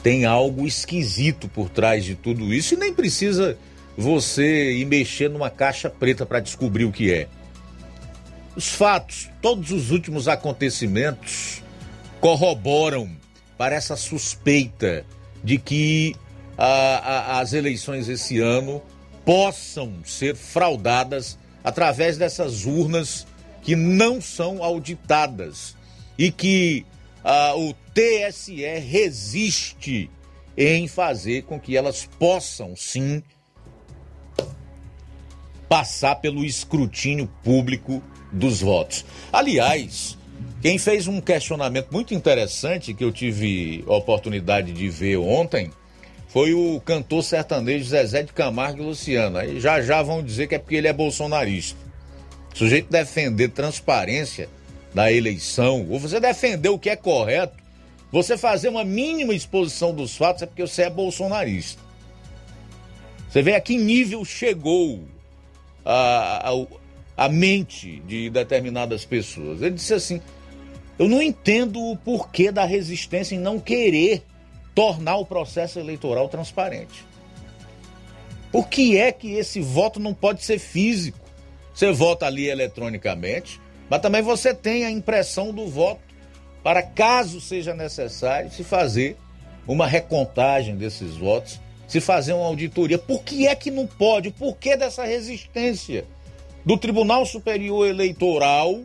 [0.00, 3.58] tem algo esquisito por trás de tudo isso e nem precisa
[3.98, 7.26] você ir mexer numa caixa preta para descobrir o que é.
[8.54, 11.60] Os fatos, todos os últimos acontecimentos
[12.20, 13.10] corroboram
[13.56, 15.04] para essa suspeita
[15.42, 16.14] de que
[16.56, 18.80] a, a, as eleições esse ano
[19.24, 23.26] possam ser fraudadas através dessas urnas
[23.62, 25.76] que não são auditadas
[26.16, 26.86] e que
[27.56, 30.08] o TSE resiste
[30.56, 33.22] em fazer com que elas possam sim
[35.68, 39.04] passar pelo escrutínio público dos votos.
[39.32, 40.16] Aliás,
[40.62, 45.70] quem fez um questionamento muito interessante que eu tive a oportunidade de ver ontem
[46.28, 49.38] foi o cantor sertanejo Zezé de Camargo e Luciano.
[49.38, 51.78] Aí já já vão dizer que é porque ele é bolsonarista.
[52.54, 54.48] O sujeito defender transparência
[54.94, 57.56] da eleição, ou você defender o que é correto,
[58.10, 61.80] você fazer uma mínima exposição dos fatos é porque você é bolsonarista.
[63.28, 65.04] Você vê a que nível chegou
[65.90, 69.62] a, a, a mente de determinadas pessoas.
[69.62, 70.20] Ele disse assim:
[70.98, 74.22] Eu não entendo o porquê da resistência em não querer
[74.74, 77.06] tornar o processo eleitoral transparente.
[78.52, 81.18] Por que é que esse voto não pode ser físico?
[81.74, 86.00] Você vota ali eletronicamente, mas também você tem a impressão do voto
[86.62, 89.16] para caso seja necessário se fazer
[89.66, 92.98] uma recontagem desses votos, se fazer uma auditoria.
[92.98, 94.28] Por que é que não pode?
[94.28, 96.06] O porquê dessa resistência?
[96.68, 98.80] do Tribunal Superior Eleitoral,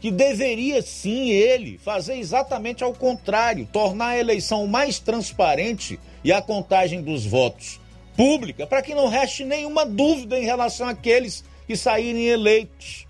[0.00, 6.42] que deveria sim ele fazer exatamente ao contrário, tornar a eleição mais transparente e a
[6.42, 7.80] contagem dos votos
[8.16, 13.06] pública, para que não reste nenhuma dúvida em relação àqueles que saírem eleitos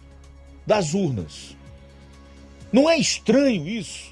[0.66, 1.56] das urnas.
[2.70, 4.11] Não é estranho isso?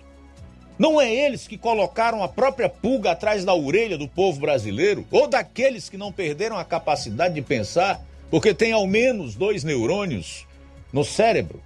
[0.81, 5.07] Não é eles que colocaram a própria pulga atrás da orelha do povo brasileiro?
[5.11, 10.47] Ou daqueles que não perderam a capacidade de pensar porque tem ao menos dois neurônios
[10.91, 11.63] no cérebro.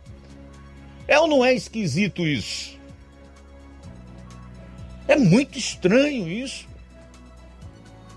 [1.07, 2.77] É ou não é esquisito isso?
[5.07, 6.67] É muito estranho isso.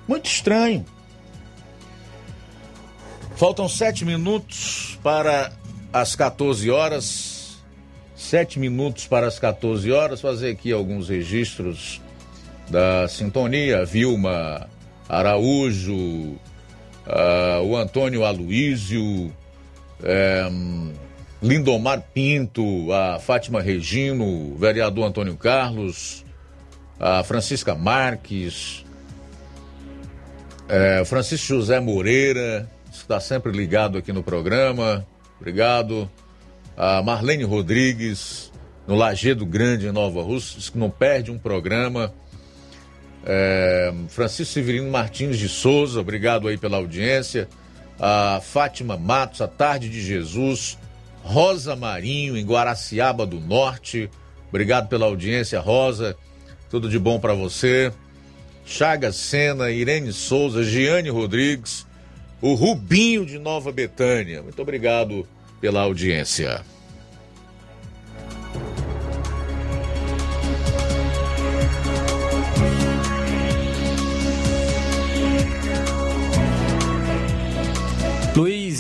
[0.08, 0.84] Muito estranho.
[3.36, 5.54] Faltam sete minutos para
[5.94, 7.37] as 14 horas.
[8.18, 10.20] Sete minutos para as 14 horas.
[10.20, 12.02] Fazer aqui alguns registros
[12.68, 13.86] da sintonia.
[13.86, 14.68] Vilma
[15.08, 19.32] Araújo, uh, o Antônio Aloísio,
[20.04, 20.48] é,
[21.42, 26.26] Lindomar Pinto, a Fátima Regino, o vereador Antônio Carlos,
[27.00, 28.84] a Francisca Marques,
[30.68, 35.06] é, Francisco José Moreira, está sempre ligado aqui no programa,
[35.40, 36.10] obrigado.
[36.78, 38.52] A Marlene Rodrigues,
[38.86, 42.14] no Lagedo Grande, em Nova Rússia, que não perde um programa.
[43.26, 47.50] É, Francisco Severino Martins de Souza, obrigado aí pela audiência.
[48.00, 50.78] A Fátima Matos, a Tarde de Jesus.
[51.24, 54.10] Rosa Marinho, em Guaraciaba do Norte.
[54.48, 56.16] Obrigado pela audiência, Rosa.
[56.70, 57.92] Tudo de bom para você.
[58.66, 61.88] Chagas Sena, Irene Souza, Giane Rodrigues,
[62.42, 64.44] o Rubinho de Nova Betânia.
[64.44, 65.28] Muito obrigado
[65.60, 66.64] pela audiência.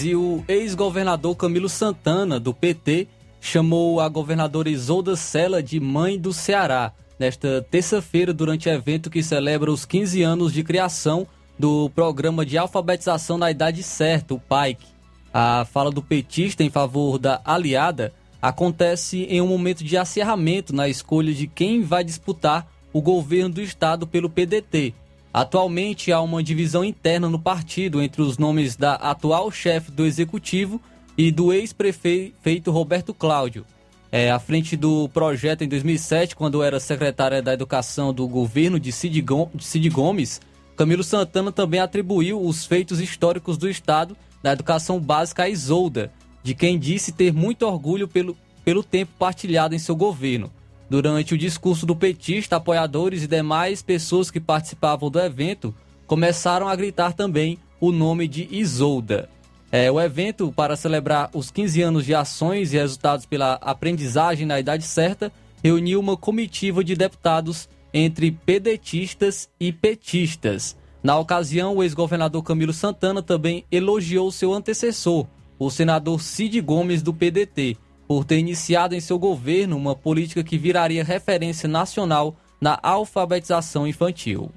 [0.08, 3.08] e o ex-governador Camilo Santana, do PT,
[3.41, 9.70] chamou a governadora Isolda Sela de mãe do Ceará, nesta terça-feira, durante evento que celebra
[9.70, 11.28] os 15 anos de criação
[11.60, 14.97] do Programa de Alfabetização na Idade Certa, o PAIC.
[15.34, 20.88] A fala do petista em favor da aliada acontece em um momento de acirramento na
[20.88, 24.94] escolha de quem vai disputar o governo do estado pelo PDT.
[25.34, 30.82] Atualmente há uma divisão interna no partido entre os nomes da atual chefe do executivo
[31.18, 33.66] e do ex-prefeito Roberto Cláudio.
[34.12, 38.91] É, à frente do projeto em 2007, quando era secretária da Educação do governo de
[38.91, 40.40] Cid Gomes,
[40.78, 46.11] Camilo Santana também atribuiu os feitos históricos do Estado da educação básica a Isolda,
[46.43, 50.51] de quem disse ter muito orgulho pelo, pelo tempo partilhado em seu governo.
[50.89, 56.76] Durante o discurso do petista, apoiadores e demais pessoas que participavam do evento começaram a
[56.76, 59.30] gritar também o nome de Isolda.
[59.69, 64.59] É, o evento, para celebrar os 15 anos de ações e resultados pela aprendizagem na
[64.59, 65.31] idade certa,
[65.61, 70.77] reuniu uma comitiva de deputados entre pedetistas e petistas.
[71.08, 75.26] Na ocasião, o ex-governador Camilo Santana também elogiou seu antecessor,
[75.58, 80.58] o senador Cid Gomes, do PDT, por ter iniciado em seu governo uma política que
[80.58, 84.52] viraria referência nacional na alfabetização infantil.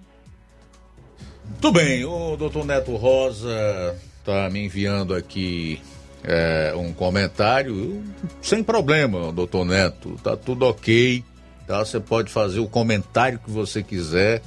[1.48, 5.80] Muito bem, o doutor Neto Rosa está me enviando aqui
[6.24, 8.02] é, um comentário.
[8.42, 11.22] Sem problema, doutor Neto, tá tudo ok.
[11.68, 11.84] Tá?
[11.84, 14.42] Você pode fazer o comentário que você quiser.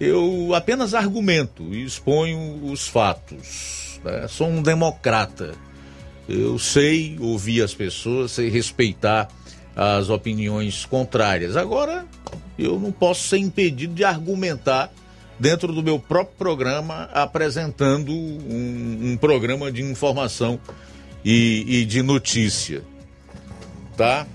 [0.00, 4.00] Eu apenas argumento e exponho os fatos.
[4.04, 4.26] Né?
[4.28, 5.54] Sou um democrata.
[6.28, 9.28] Eu sei ouvir as pessoas, sei respeitar
[9.76, 11.56] as opiniões contrárias.
[11.56, 12.06] Agora,
[12.58, 14.92] eu não posso ser impedido de argumentar
[15.38, 20.60] dentro do meu próprio programa, apresentando um, um programa de informação
[21.24, 22.82] e, e, de notícia.
[23.96, 24.26] Tá?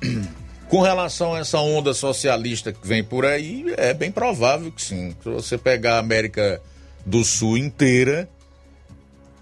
[0.74, 5.14] Com relação a essa onda socialista que vem por aí, é bem provável que sim.
[5.22, 6.60] Se você pegar a América
[7.06, 8.28] do Sul inteira,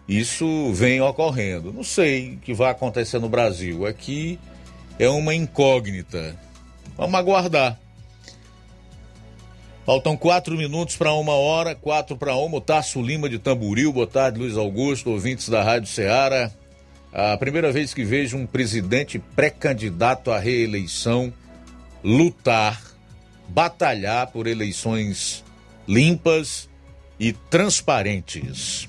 [0.06, 1.72] isso vem ocorrendo.
[1.72, 3.86] Não sei o que vai acontecer no Brasil.
[3.86, 4.38] Aqui
[4.98, 6.38] é uma incógnita.
[6.98, 7.80] Vamos aguardar.
[9.86, 12.58] Faltam quatro minutos para uma hora, quatro para uma.
[12.58, 16.50] O Tasso Lima de Tamburil, boa tarde, Luiz Augusto, ouvintes da Rádio Ceará.
[17.12, 21.32] A primeira vez que vejo um presidente pré-candidato à reeleição
[22.02, 22.80] lutar,
[23.48, 25.44] batalhar por eleições
[25.86, 26.70] limpas
[27.20, 28.88] e transparentes.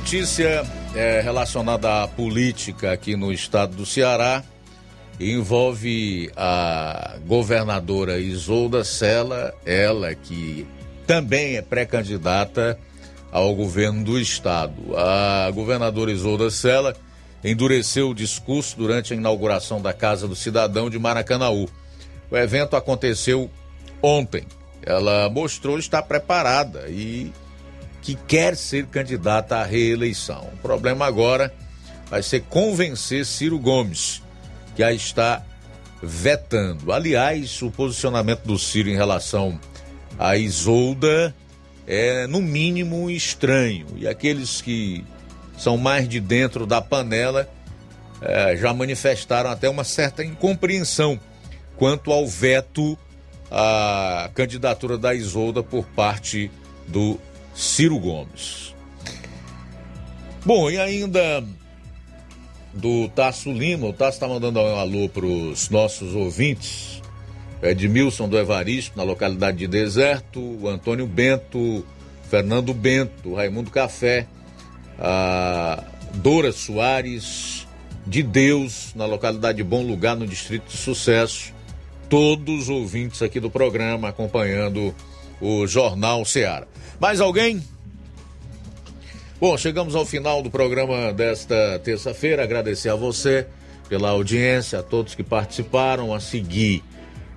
[0.00, 0.64] Notícia
[0.94, 4.42] é relacionada à política aqui no estado do Ceará.
[5.20, 10.66] Envolve a governadora Isolda Sela, ela que
[11.06, 12.78] também é pré-candidata
[13.30, 14.96] ao governo do estado.
[14.96, 16.96] A governadora Isolda Sela
[17.44, 21.68] endureceu o discurso durante a inauguração da Casa do Cidadão de Maracanaú.
[22.30, 23.50] O evento aconteceu
[24.02, 24.44] ontem.
[24.82, 27.30] Ela mostrou estar preparada e
[28.02, 30.48] que quer ser candidata à reeleição.
[30.54, 31.52] O problema agora
[32.08, 34.22] vai ser convencer Ciro Gomes,
[34.74, 35.44] que a está
[36.02, 36.92] vetando.
[36.92, 39.58] Aliás, o posicionamento do Ciro em relação
[40.18, 41.34] a Isolda
[41.86, 43.86] é, no mínimo, estranho.
[43.96, 45.04] E aqueles que
[45.58, 47.48] são mais de dentro da panela
[48.22, 51.18] é, já manifestaram até uma certa incompreensão
[51.76, 52.98] quanto ao veto
[53.50, 56.50] à candidatura da Isolda por parte
[56.86, 57.18] do
[57.60, 58.74] Ciro Gomes.
[60.46, 61.44] Bom, e ainda
[62.72, 67.02] do Tasso Lima, o Tasso está mandando um alô para os nossos ouvintes.
[67.62, 71.84] Edmilson do Evaristo, na localidade de Deserto, o Antônio Bento,
[72.30, 74.26] Fernando Bento, Raimundo Café,
[74.98, 75.84] a
[76.14, 77.68] Dora Soares,
[78.06, 81.52] de Deus, na localidade de Bom Lugar, no Distrito de Sucesso,
[82.08, 84.94] todos os ouvintes aqui do programa acompanhando
[85.40, 86.68] o Jornal Seara.
[87.00, 87.62] Mais alguém?
[89.40, 92.42] Bom, chegamos ao final do programa desta terça-feira.
[92.42, 93.46] Agradecer a você
[93.88, 96.12] pela audiência, a todos que participaram.
[96.12, 96.84] A seguir,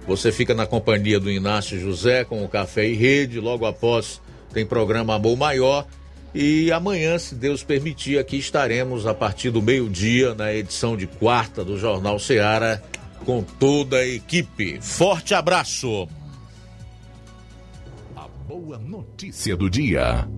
[0.06, 3.40] você fica na companhia do Inácio José com o Café e Rede.
[3.40, 4.22] Logo após,
[4.54, 5.88] tem programa Amor Maior.
[6.36, 11.64] E amanhã, se Deus permitir, aqui estaremos a partir do meio-dia na edição de quarta
[11.64, 12.84] do Jornal Seara
[13.24, 14.80] com toda a equipe.
[14.82, 16.08] Forte abraço!
[18.54, 20.30] Boa notícia do dia.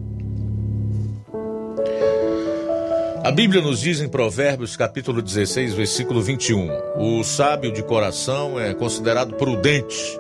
[3.22, 8.74] A Bíblia nos diz em Provérbios, capítulo 16, versículo 21: O sábio de coração é
[8.74, 10.18] considerado prudente.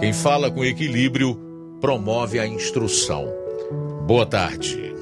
[0.00, 1.40] Quem fala com equilíbrio
[1.80, 3.32] promove a instrução.
[4.08, 4.92] Boa tarde.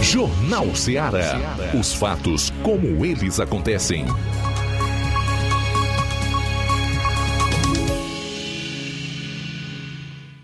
[0.00, 1.34] Jornal Ceará.
[1.76, 4.06] Os fatos como eles acontecem.